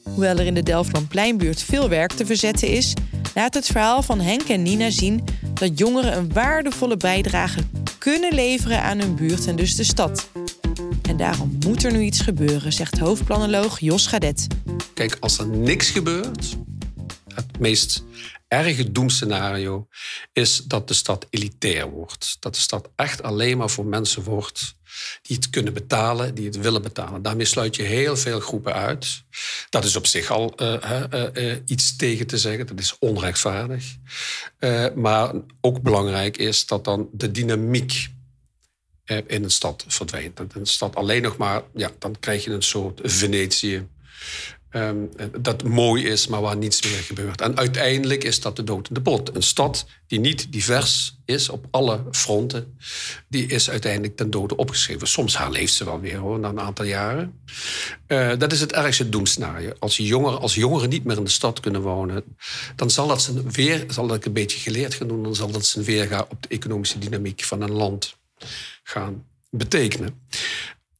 Hoewel 0.03 0.37
er 0.37 0.45
in 0.45 0.53
de 0.53 0.63
Delftland-Pleinbuurt 0.63 1.63
veel 1.63 1.89
werk 1.89 2.11
te 2.11 2.25
verzetten 2.25 2.67
is... 2.67 2.93
laat 3.33 3.53
het 3.53 3.65
verhaal 3.65 4.01
van 4.01 4.21
Henk 4.21 4.41
en 4.41 4.61
Nina 4.61 4.89
zien 4.89 5.23
dat 5.53 5.79
jongeren 5.79 6.17
een 6.17 6.33
waardevolle 6.33 6.97
bijdrage 6.97 7.59
kunnen 7.97 8.33
leveren 8.33 8.81
aan 8.81 8.99
hun 8.99 9.15
buurt 9.15 9.47
en 9.47 9.55
dus 9.55 9.75
de 9.75 9.83
stad. 9.83 10.29
En 11.09 11.17
daarom 11.17 11.57
moet 11.65 11.83
er 11.83 11.91
nu 11.91 12.01
iets 12.01 12.21
gebeuren, 12.21 12.73
zegt 12.73 12.99
hoofdplanoloog 12.99 13.79
Jos 13.79 14.07
Gadet. 14.07 14.47
Kijk, 14.95 15.17
als 15.19 15.37
er 15.37 15.47
niks 15.47 15.89
gebeurt, 15.89 16.55
het 17.33 17.59
meest 17.59 18.03
erge 18.47 18.91
doemscenario 18.91 19.87
is 20.33 20.57
dat 20.57 20.87
de 20.87 20.93
stad 20.93 21.27
elitair 21.29 21.89
wordt. 21.89 22.37
Dat 22.39 22.53
de 22.53 22.59
stad 22.59 22.89
echt 22.95 23.23
alleen 23.23 23.57
maar 23.57 23.69
voor 23.69 23.85
mensen 23.85 24.23
wordt 24.23 24.75
die 25.21 25.35
het 25.35 25.49
kunnen 25.49 25.73
betalen, 25.73 26.35
die 26.35 26.45
het 26.45 26.57
willen 26.57 26.81
betalen. 26.81 27.21
Daarmee 27.21 27.45
sluit 27.45 27.75
je 27.75 27.83
heel 27.83 28.17
veel 28.17 28.39
groepen 28.39 28.73
uit. 28.73 29.23
Dat 29.69 29.83
is 29.83 29.95
op 29.95 30.05
zich 30.05 30.31
al 30.31 30.53
uh, 30.61 31.03
uh, 31.13 31.23
uh, 31.33 31.55
iets 31.65 31.95
tegen 31.95 32.27
te 32.27 32.37
zeggen. 32.37 32.67
Dat 32.67 32.79
is 32.79 32.95
onrechtvaardig. 32.99 33.95
maar 34.95 35.33
ook 35.61 35.81
belangrijk 35.81 36.37
is 36.37 36.65
dat 36.65 36.83
dan 36.83 37.09
de 37.11 37.31
dynamiek 37.31 38.07
in 39.05 39.43
een 39.43 39.51
stad 39.51 39.85
verdwijnt. 39.87 40.37
Dat 40.37 40.53
een 40.53 40.65
stad 40.65 40.95
alleen 40.95 41.21
nog 41.21 41.37
maar, 41.37 41.63
ja, 41.73 41.91
dan 41.99 42.19
krijg 42.19 42.43
je 42.43 42.51
een 42.51 42.63
soort 42.63 42.99
Venetië. 43.03 43.87
Um, 44.75 45.09
dat 45.39 45.63
mooi 45.63 46.05
is, 46.05 46.27
maar 46.27 46.41
waar 46.41 46.57
niets 46.57 46.81
meer 46.81 47.03
gebeurt. 47.03 47.41
En 47.41 47.57
uiteindelijk 47.57 48.23
is 48.23 48.39
dat 48.39 48.55
de 48.55 48.63
dood 48.63 48.87
in 48.87 48.93
de 48.93 49.01
pot. 49.01 49.35
Een 49.35 49.43
stad 49.43 49.85
die 50.07 50.19
niet 50.19 50.51
divers 50.51 51.17
is 51.25 51.49
op 51.49 51.65
alle 51.71 52.03
fronten, 52.11 52.77
die 53.27 53.47
is 53.47 53.69
uiteindelijk 53.69 54.15
ten 54.15 54.29
dode 54.29 54.55
opgeschreven. 54.55 55.07
Soms 55.07 55.37
herleeft 55.37 55.73
ze 55.73 55.85
wel 55.85 55.99
weer 55.99 56.17
hoor, 56.17 56.39
na 56.39 56.49
een 56.49 56.59
aantal 56.59 56.85
jaren. 56.85 57.39
Uh, 58.07 58.31
dat 58.37 58.51
is 58.51 58.59
het 58.59 58.73
ergste 58.73 59.09
doemscenario. 59.09 59.73
Als 59.79 59.97
jongeren, 59.97 60.39
als 60.39 60.55
jongeren 60.55 60.89
niet 60.89 61.03
meer 61.03 61.17
in 61.17 61.23
de 61.23 61.29
stad 61.29 61.59
kunnen 61.59 61.81
wonen, 61.81 62.23
dan 62.75 62.89
zal 62.89 63.07
dat 63.07 63.21
zijn 63.21 63.51
weer, 63.51 63.85
zal 63.87 64.07
dat 64.07 64.25
een 64.25 64.33
beetje 64.33 64.59
geleerd 64.59 64.93
gaan 64.93 65.07
doen, 65.07 65.23
dan 65.23 65.35
zal 65.35 65.51
dat 65.51 65.65
zijn 65.65 65.85
weergaan 65.85 66.25
op 66.29 66.41
de 66.41 66.49
economische 66.49 66.99
dynamiek 66.99 67.43
van 67.43 67.61
een 67.61 67.71
land 67.71 68.15
gaan 68.83 69.25
betekenen. 69.49 70.23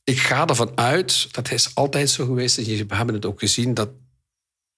Ik 0.05 0.19
ga 0.19 0.47
ervan 0.47 0.71
uit, 0.77 1.33
dat 1.33 1.51
is 1.51 1.75
altijd 1.75 2.09
zo 2.09 2.25
geweest, 2.25 2.57
en 2.57 2.63
we 2.87 2.95
hebben 2.95 3.15
het 3.15 3.25
ook 3.25 3.39
gezien, 3.39 3.73
dat 3.73 3.89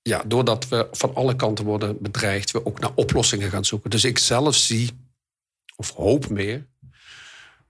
ja, 0.02 0.24
doordat 0.26 0.68
we 0.68 0.88
van 0.92 1.16
alle 1.16 1.36
kanten 1.36 1.66
worden 1.66 2.02
bedreigd, 2.02 2.52
we 2.52 2.66
ook 2.66 2.80
naar 2.80 2.92
oplossingen 2.96 3.50
gaan 3.50 3.66
zoeken. 3.66 3.90
Dus 3.90 4.04
ik 4.04 4.18
zelf 4.18 4.56
zie, 4.56 4.90
of 5.76 5.92
hoop 5.92 6.30
meer, 6.30 6.68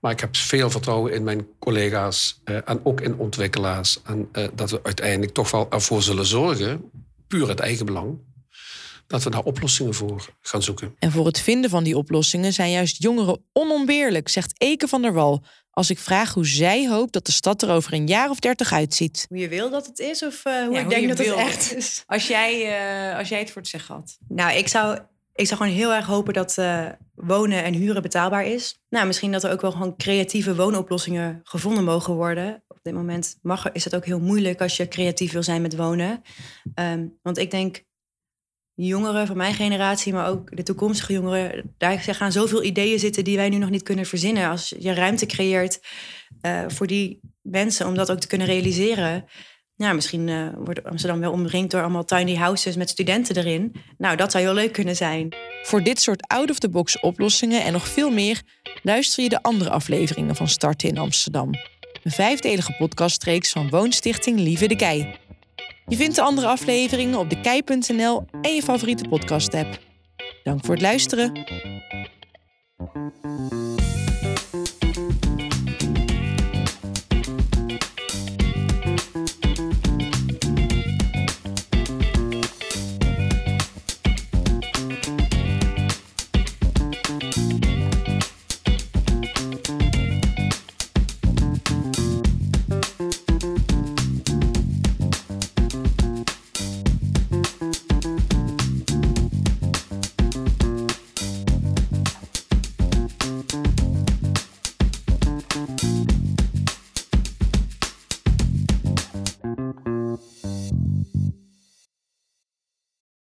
maar 0.00 0.12
ik 0.12 0.20
heb 0.20 0.36
veel 0.36 0.70
vertrouwen 0.70 1.12
in 1.12 1.24
mijn 1.24 1.46
collega's 1.58 2.40
eh, 2.44 2.68
en 2.68 2.84
ook 2.84 3.00
in 3.00 3.16
ontwikkelaars. 3.16 4.02
En 4.02 4.28
eh, 4.32 4.48
dat 4.54 4.70
we 4.70 4.80
uiteindelijk 4.82 5.32
toch 5.32 5.50
wel 5.50 5.70
ervoor 5.70 6.02
zullen 6.02 6.26
zorgen, 6.26 6.90
puur 7.26 7.48
het 7.48 7.60
eigen 7.60 7.86
belang, 7.86 8.18
dat 9.06 9.22
we 9.22 9.30
daar 9.30 9.42
oplossingen 9.42 9.94
voor 9.94 10.34
gaan 10.40 10.62
zoeken. 10.62 10.94
En 10.98 11.12
voor 11.12 11.26
het 11.26 11.40
vinden 11.40 11.70
van 11.70 11.84
die 11.84 11.96
oplossingen 11.96 12.52
zijn 12.52 12.70
juist 12.70 13.02
jongeren 13.02 13.44
onontbeerlijk, 13.52 14.28
zegt 14.28 14.54
Eke 14.60 14.88
van 14.88 15.02
der 15.02 15.12
Wal. 15.12 15.44
Als 15.78 15.90
ik 15.90 15.98
vraag 15.98 16.34
hoe 16.34 16.46
zij 16.46 16.88
hoopt 16.88 17.12
dat 17.12 17.26
de 17.26 17.32
stad 17.32 17.62
er 17.62 17.70
over 17.70 17.92
een 17.92 18.06
jaar 18.06 18.30
of 18.30 18.38
dertig 18.38 18.72
uitziet. 18.72 19.26
Hoe 19.28 19.38
je 19.38 19.48
wil 19.48 19.70
dat 19.70 19.86
het 19.86 19.98
is 19.98 20.22
of 20.22 20.44
uh, 20.46 20.52
hoe 20.52 20.72
ja, 20.72 20.78
ik 20.78 20.84
hoe 20.84 20.94
denk 20.94 21.08
dat 21.08 21.18
wil. 21.18 21.38
het 21.38 21.46
echt 21.46 21.76
is. 21.76 22.02
Als 22.06 22.26
jij, 22.26 22.52
uh, 23.10 23.18
als 23.18 23.28
jij 23.28 23.38
het 23.38 23.50
voor 23.50 23.60
het 23.60 23.70
zeggen 23.70 23.94
had. 23.94 24.18
Nou, 24.28 24.56
ik 24.56 24.68
zou, 24.68 24.98
ik 25.34 25.46
zou 25.46 25.60
gewoon 25.60 25.76
heel 25.76 25.94
erg 25.94 26.06
hopen 26.06 26.34
dat 26.34 26.56
uh, 26.58 26.86
wonen 27.14 27.64
en 27.64 27.72
huren 27.72 28.02
betaalbaar 28.02 28.46
is. 28.46 28.78
Nou, 28.88 29.06
misschien 29.06 29.32
dat 29.32 29.44
er 29.44 29.52
ook 29.52 29.60
wel 29.60 29.72
gewoon 29.72 29.96
creatieve 29.96 30.54
woonoplossingen 30.54 31.40
gevonden 31.44 31.84
mogen 31.84 32.14
worden. 32.14 32.62
Op 32.68 32.78
dit 32.82 32.94
moment 32.94 33.38
mag, 33.42 33.72
is 33.72 33.84
het 33.84 33.94
ook 33.94 34.04
heel 34.04 34.20
moeilijk 34.20 34.60
als 34.60 34.76
je 34.76 34.88
creatief 34.88 35.32
wil 35.32 35.42
zijn 35.42 35.62
met 35.62 35.76
wonen. 35.76 36.22
Um, 36.74 37.18
want 37.22 37.38
ik 37.38 37.50
denk 37.50 37.84
jongeren 38.86 39.26
van 39.26 39.36
mijn 39.36 39.54
generatie, 39.54 40.12
maar 40.12 40.28
ook 40.28 40.56
de 40.56 40.62
toekomstige 40.62 41.12
jongeren, 41.12 41.74
daar 41.78 41.98
gaan 41.98 42.32
zoveel 42.32 42.62
ideeën 42.62 42.98
zitten 42.98 43.24
die 43.24 43.36
wij 43.36 43.48
nu 43.48 43.56
nog 43.56 43.70
niet 43.70 43.82
kunnen 43.82 44.06
verzinnen. 44.06 44.48
Als 44.48 44.74
je 44.78 44.94
ruimte 44.94 45.26
creëert 45.26 45.80
uh, 46.42 46.64
voor 46.66 46.86
die 46.86 47.20
mensen 47.42 47.86
om 47.86 47.94
dat 47.94 48.10
ook 48.10 48.18
te 48.18 48.26
kunnen 48.26 48.46
realiseren. 48.46 49.24
Nou, 49.76 49.94
misschien 49.94 50.28
uh, 50.28 50.48
wordt 50.56 50.84
Amsterdam 50.84 51.20
wel 51.20 51.32
omringd 51.32 51.70
door 51.70 51.80
allemaal 51.80 52.04
tiny 52.04 52.34
houses 52.34 52.76
met 52.76 52.90
studenten 52.90 53.36
erin. 53.36 53.74
Nou, 53.98 54.16
dat 54.16 54.30
zou 54.30 54.44
heel 54.44 54.54
leuk 54.54 54.72
kunnen 54.72 54.96
zijn. 54.96 55.34
Voor 55.62 55.82
dit 55.82 56.00
soort 56.00 56.26
out-of-the-box 56.26 57.00
oplossingen 57.00 57.64
en 57.64 57.72
nog 57.72 57.88
veel 57.88 58.10
meer 58.10 58.42
luister 58.82 59.22
je 59.22 59.28
de 59.28 59.42
andere 59.42 59.70
afleveringen 59.70 60.36
van 60.36 60.48
Starten 60.48 60.88
in 60.88 60.98
Amsterdam. 60.98 61.50
Een 62.02 62.10
vijfdelige 62.10 62.74
podcastreeks 62.78 63.52
van 63.52 63.68
Woonstichting 63.68 64.38
Lieve 64.40 64.66
de 64.66 64.76
Kei. 64.76 65.27
Je 65.88 65.96
vindt 65.96 66.14
de 66.14 66.22
andere 66.22 66.46
afleveringen 66.46 67.18
op 67.18 67.30
dekei.nl 67.30 68.24
en 68.42 68.54
je 68.54 68.62
favoriete 68.62 69.08
podcast-app. 69.08 69.78
Dank 70.42 70.64
voor 70.64 70.74
het 70.74 70.82
luisteren. 70.82 71.32